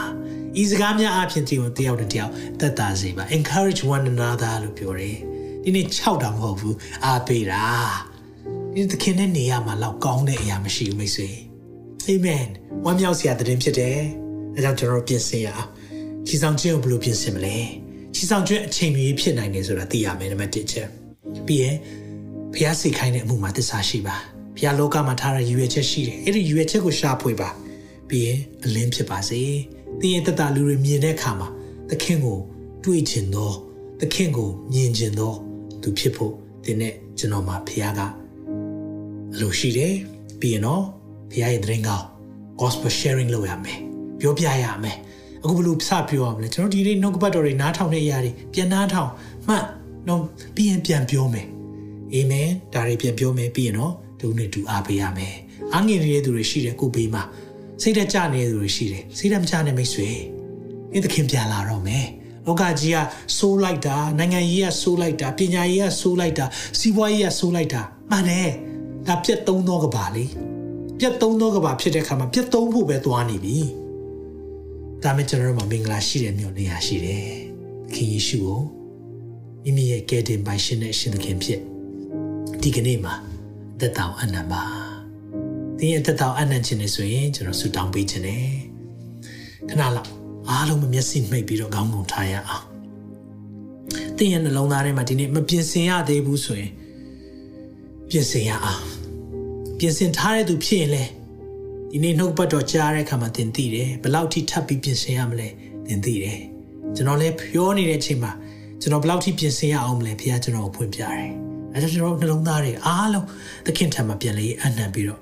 [0.61, 5.17] ဤစကားများအဖြစ်တည်တယောက်တစ်ယောက်သက်သာစေပါ encourage one another လို့ပြောတယ်
[5.63, 7.65] ဒီနေ့6တာမဟုတ်ဘူးအားပေးတာ
[8.75, 11.29] ဒီသခင်နဲ့နေရမှာလောက်ကောင်းတဲ့အရာမရှိဘူးမိတ်ဆွေ
[12.09, 12.47] amen
[12.85, 13.99] ဝမ်းမြောက်စရာတဲ့တင်ဖြစ်တယ်
[14.55, 15.67] အဲကြောင့်ကျွန်တော်ပြင်ဆင်ရအောင်
[16.27, 17.57] ခြေဆောင်ခြင်းကိုဘယ်လိုပြင်ဆင်မလဲ
[18.15, 20.87] ခြေဆောင်ခြင်းအချိန်မီဖြစ်နိုင်တယ်ဆိုတာသိရမယ်နံပါတ်1ချက်
[21.47, 21.75] ပြီးရင်
[22.53, 24.15] ဖျားစိတ်ခိုင်းတဲ့အမှုမှာသစ္စာရှိပါ
[24.57, 27.49] ဖျားလောကမှာထားတဲ့ရည်ရွယ်ချက်ရှိတယ်အဲ့ဒီရည်ရွယ်ချက်ကိုရှာဖွေပါ
[28.09, 29.41] ပြီးရင်အလင်းဖြစ်ပါစေ
[29.99, 31.47] သင်ရဲ့တတလူတွေမြင်တဲ့အခါမှာ
[31.89, 32.37] သခင်ကို
[32.83, 33.51] တွေးချင်သော
[33.99, 35.33] သခင်ကိုမြင်ချင်သော
[35.81, 36.33] သူဖြစ်ဖို့
[36.65, 37.99] သင်နဲ့ကျွန်တော်မှာဖျားက
[39.33, 39.95] အလိုရှိတယ်
[40.39, 40.83] ပြီးရင်တော့
[41.31, 42.05] ဖျားရဲ့သတင်းကောင်း
[42.59, 43.79] gospel sharing လုပ်ရမယ်
[44.19, 44.97] ပြောပြရမယ်
[45.43, 49.09] အခုဘယ်လိုစပြောရမလဲကျွန်တော်ဒီနေ့နှုတ်ကပတ်တော်တွေနားထောင်တဲ့အရာတွေပြန်နားထောင်
[49.47, 49.65] မှတ်
[50.07, 50.21] တော့
[50.55, 51.47] ပြီးရင်ပြန်ပြောမယ်
[52.13, 55.35] အာမင်ဒါတွေပြန်ပြောမယ်ပြီးရင်တော့ဒုနဲ့ဒူအားပေးရမယ်
[55.73, 57.23] အားငယ်နေတဲ့သူတွေရှိတယ်ကိုဘေးမှာ
[57.81, 60.09] စိတ်သက်ကြနေတဲ့သူတွေရှိတယ်စိတ်သက်မချတဲ့မိတ်ဆွေ
[60.91, 62.05] ဒီသခင်ပြန်လာတော့မယ်
[62.45, 62.97] လောကကြီးက
[63.37, 66.45] ဆိုးလိုက်တာနိုင်ငံကြီးကဆိုးလိုက်တာပညာရေးကဆိုးလိုက်တာ
[66.79, 67.81] စီးပွားရေးကဆိုးလိုက်တာ
[68.11, 68.49] မှန်တယ်
[69.07, 70.25] ဒါပြက်သုံးသောကဘာလေ
[70.99, 73.57] ပြက်သုံးသောကဘာဖြစ်တဲ့အခါမှာပြက်သုံးဖို့ပဲသွားနေပြီ
[75.03, 77.25] ဒါမဲ့ကျွန်တော်တို့မှာမင်္ဂလာရှိတဲ့မျိုးနေရာရှိတယ်
[77.93, 78.59] ခင်ယေရှုကို
[79.63, 81.59] မိမိရဲ့ကယ်တင်ပိုင်ရှင်နဲ့ရှင်သခင်ဖြစ်
[82.61, 83.13] ဒီကနေ့မှာ
[83.79, 84.63] သက်တောင်အနံပါ
[85.77, 88.45] တင်းရဲ့သက်တောင်အနံခြင်းနေဆိုရင်ကျွန်တော်ဆူတောင်းပေးခြင်းနဲ့
[89.69, 90.09] ခဏလောက်
[90.49, 92.65] အားလုံးမမျက်စိမှိတ်ပြီးတော့ခေါင်းငုံထားရအောင်
[94.17, 96.71] တင်းရဲ့နှလုံးသားထဲမှာဒီနေ့မပြင်ဆင်ရသေးဘူးဆိုရင်
[98.09, 98.83] ပြင်ဆင်ရအောင်
[99.77, 101.03] ပြင်ဆင်ထားတဲ့သူဖြစ်ရင်လေ
[101.93, 105.47] ဒီနေ့နှုတ်ပတ်တော်ကြားတဲ့အခါမှာသင်သိတယ်ဘယ်လောက်ထိထပ်ပြီးပြင်ဆင်ရမလဲ
[105.87, 106.39] သင်သိတယ်
[106.95, 108.31] ကျွန်တော်လည်းပြောနေတဲ့အချိန်မှာ
[108.81, 111.29] ကျွန်တော်ဘယ်လောက်ထိပြင်ဆင်ရအောင်မလဲဘုရားကျွန်တော်ကိုဖွင့်ပြတယ်
[111.73, 113.25] အဲဒါကျွန်တော်နှလုံးသားတွေအားလုံး
[113.65, 115.21] သခင်ထံမှာပြန်လေအနံပြီးတော့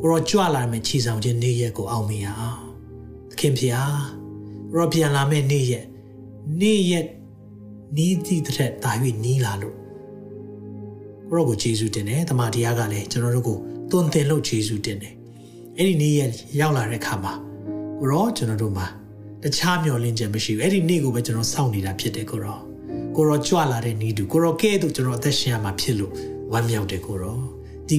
[0.00, 2.62] ကိုရောကြွလာမယ်ခြေဆောင်ခြင်းနေ့ရက်ကိုအောင်မြင်ရအောင်
[3.30, 3.98] သခင်ဖျား
[4.72, 5.84] ကိုရောပြန်လာမယ့်နေ့ရက်
[6.60, 7.06] နေ့ရက်
[7.96, 8.92] နီးသည့်တဲ့တာ၍
[9.24, 9.76] နီးလာလို့
[11.28, 13.58] ကိုရောကိုယေရှုတင်တယ်တမန်တရားကလည်းကျွန်တော်တို့ကို
[13.90, 15.17] သွန်သင်လို့ယေရှုတင်တယ်
[15.80, 17.32] အဲ့ဒီနေ့ရက်ရောက်လာတဲ့အခါမှာ
[17.98, 18.86] ကိုရောကျွန်တော်တို့မှာ
[19.42, 22.58] တခြားမျှော်လင့်ချက်မရှိဘူးအဲ့ဒီနေ့ကိုပဲကျွန်တော်စောင့်နေတာဖြစ်တယ်ကိုရော
[23.16, 26.12] ကိုရောကြွလာတဲ့နေ့တူကိုရောကဲ့သို့ကျွန်တော်အသက်ရှင်ရမှာဖြစ်လို့
[26.52, 27.40] ဝမ်းမြောက်တယ်ကိုရော
[27.88, 27.96] ဒီ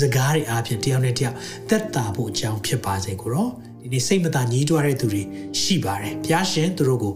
[0.00, 1.36] စကားတွေအားဖြင့်တယောက်နဲ့တယောက်
[1.68, 3.48] သက်တာဖို့အကြောင်းဖြစ်ပါစေကိုရော
[3.86, 5.22] ဒီနေ့စိတ်မသာညှိတွားတဲ့သူတွေ
[5.60, 7.14] ရှိပါတယ်ဘုရားရှင်သူတို့ကို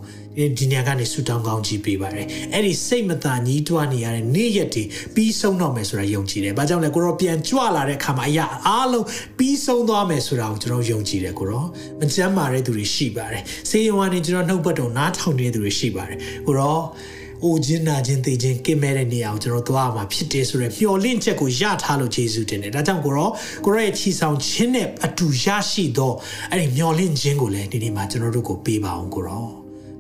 [0.59, 9.07] ဒီနေရာကနေဆူတောင်းကောင်းကြီးပေးပါတယ်အဲ့ဒီစိတ်မသာညှိတွားနေရတဲ့နေ့ရက်တွေပြီးဆုံးတော့မယ်ဆိုတာယုံကြည်တယ်ဘာကြောင့်လဲကိုရောပြန်ကြွလာတဲ့အခါမှာအရာအားလုံး
[9.39, 11.65] ပြီးဆုံးသွားမယ်ဆိုတာကိုကျွန်တော်ယုံကြည်တယ်ကိုရော
[12.01, 16.79] မကြမ်းမာတဲ့သူတွေရှိပါတယ်စေယုံကနေကျွန်တော်နှုတ်ပတ်တော်နားထောင်နေတဲ့သူတွေရှိပါတယ်ကိုရော
[17.45, 23.31] အိုခြင်းနာခြင်းသိခြင်းကင်မဲ့တဲ့နေရာကိုကျွန်တော်သွားမှာဖြစ်တယ်ဆိုရယ်မျှော်လင့်ချက်ကိုရထားလို့ယေရှုတင်တယ်ဒါကြောင့်ကိုရော
[23.65, 26.13] ကိုရောရဲ့ချီဆောင်ခြင်းနဲ့အတူရရှိသော
[26.51, 29.47] အဲ့ဒီမျှော်လင့်ခြင်းကိုလည်းဒီနေ့မှာကျွန်တော်တို့ကိုပေးပါအောင်ကိုရော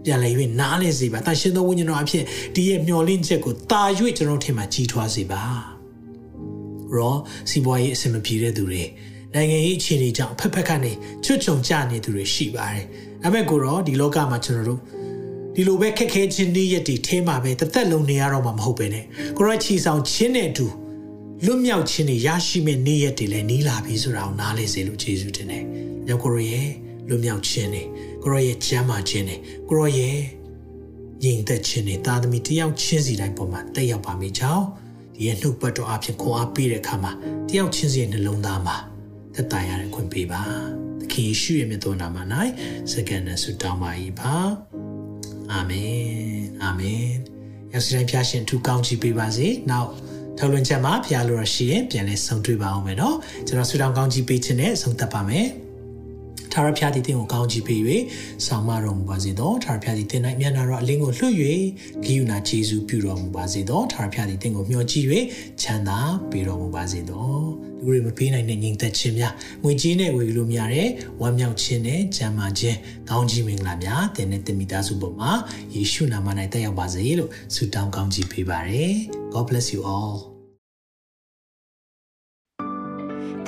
[0.04, 2.24] ပြန်လည်၍နားလဲစေပါတန်ရှင်သောဝိညာဉ်တော်အဖြစ်
[2.54, 3.82] ဒီရဲ့မျှော်လင့်ချက်ကိုတာ၍
[4.16, 5.42] ကျွန်တော်ထင်မှာကြီးထွားစေပါ
[6.94, 7.14] ရော
[7.50, 8.82] စီးပွားရေးအဆင်မပြေတဲ့သူတွေ
[9.34, 10.92] နိုင်ငံရေးအခြေအနေကြောင့်ဖက်ဖက်ကနေ
[11.24, 12.84] ချွတ်ချုံကြနေသူတွေရှိပါတယ်
[13.22, 14.80] ဒါပေမဲ့ကိုရောဒီလောကမှာကျွန်တော်တို့
[15.60, 19.04] ဒီလိုပဲခက်ခဲချင်းနေ့ရက်တွေထဲမှာပဲတစ်သက်လုံးနေရတော့မှာမဟုတ်ပဲနဲ့
[19.36, 20.66] ကိုရောချီဆောင်ချင်းနဲ့အတူ
[21.44, 25.64] လွတ်မြောက်ခြင်းတွေရရှိမဲ့နေ့ရက်တွေလည်းနီးလာပြီဆိုတာကိုနားလည်စေလို့ယေရှုတင်တယ်။
[26.08, 26.68] ရောက်ကိုရောရဲ့
[27.08, 27.82] လွတ်မြောက်ခြင်းတွေ
[28.22, 29.36] ကိုရောရဲ့ချမ်းသာခြင်းတွေ
[29.68, 30.18] ကိုရောရဲ့
[31.22, 34.64] ညီသက်ခြင်းတွေသားသမီးတယောက်ချင်းစီတိုင်းပေါ်မှာတက်ရောက်ပါမိကြောင်း
[35.14, 37.12] ဒီရဲ့နှုတ်ပတ်တော်အဖြစ်ခွန်အားပေးတဲ့အခါမှာ
[37.48, 38.76] တယောက်ချင်းစီရဲ့နှလုံးသားမှာ
[39.34, 40.42] သက်သာရတဲ့ခွင့်ပေးပါ။
[41.00, 42.16] သခင်ယေရှုရဲ့မြတ်သောနာမ၌
[42.92, 43.90] စကန်နဲ့ဆုတောင်းပါ၏
[44.20, 44.34] ပါ။
[45.52, 47.08] အာမင်အာမင်
[47.72, 49.90] ရောက်စီတိုင်းဖျားရှင်ထူကောင်းချီးပေးပါစေနောက်
[50.38, 55.46] ထုတ်လွှင့်ချက်မှာဖျားလို့ရရှိရင်ပြန်လဲဆုံတွေ့ပါအောင်မယ်နော်ကျွန်တော်ဆုတောင်းကောင်းချီးပေးခြင်းနဲ့ဆုံးသက်ပါမယ်
[56.52, 57.80] ထာဝရဘုရားသည်တင့်ကိုကောင်းချီးပေး၍
[58.46, 61.34] ဆောင်မတော်မူပါစေသောထာဝရဘုရားသည်တင့်၌မျက်နာတော်အလင်းကိုလွှတ်၍
[62.04, 65.06] ဂိယူနာကျေးဇူးပြုတော်မူပါစေသောထာဝရဘုရားသည်တင့်ကိုမျှော်ကြည့်၍
[65.60, 65.98] ချမ်းသာ
[66.30, 67.30] ပေးတော်မူပါစေသော
[67.84, 69.32] လူတွေမပေးနိုင်တဲ့ညီသက်ခြင်းများ
[69.62, 70.88] ငွေကြေးနဲ့ဝေလို့မရတဲ့
[71.20, 72.78] ဝမ်းမြောက်ခြင်းနဲ့ချမ်းသာခြင်း
[73.10, 75.32] ကောင်းကြီးမင်္ဂလာများတင်တဲ့တင်မိသားစုပေါ်မှာ
[75.74, 78.94] ယေရှုနာမ၌တက်ရောက်ပါစေလို့ဆုတောင်းကောင်းချီးပေးပါရယ်
[79.32, 80.29] God bless you all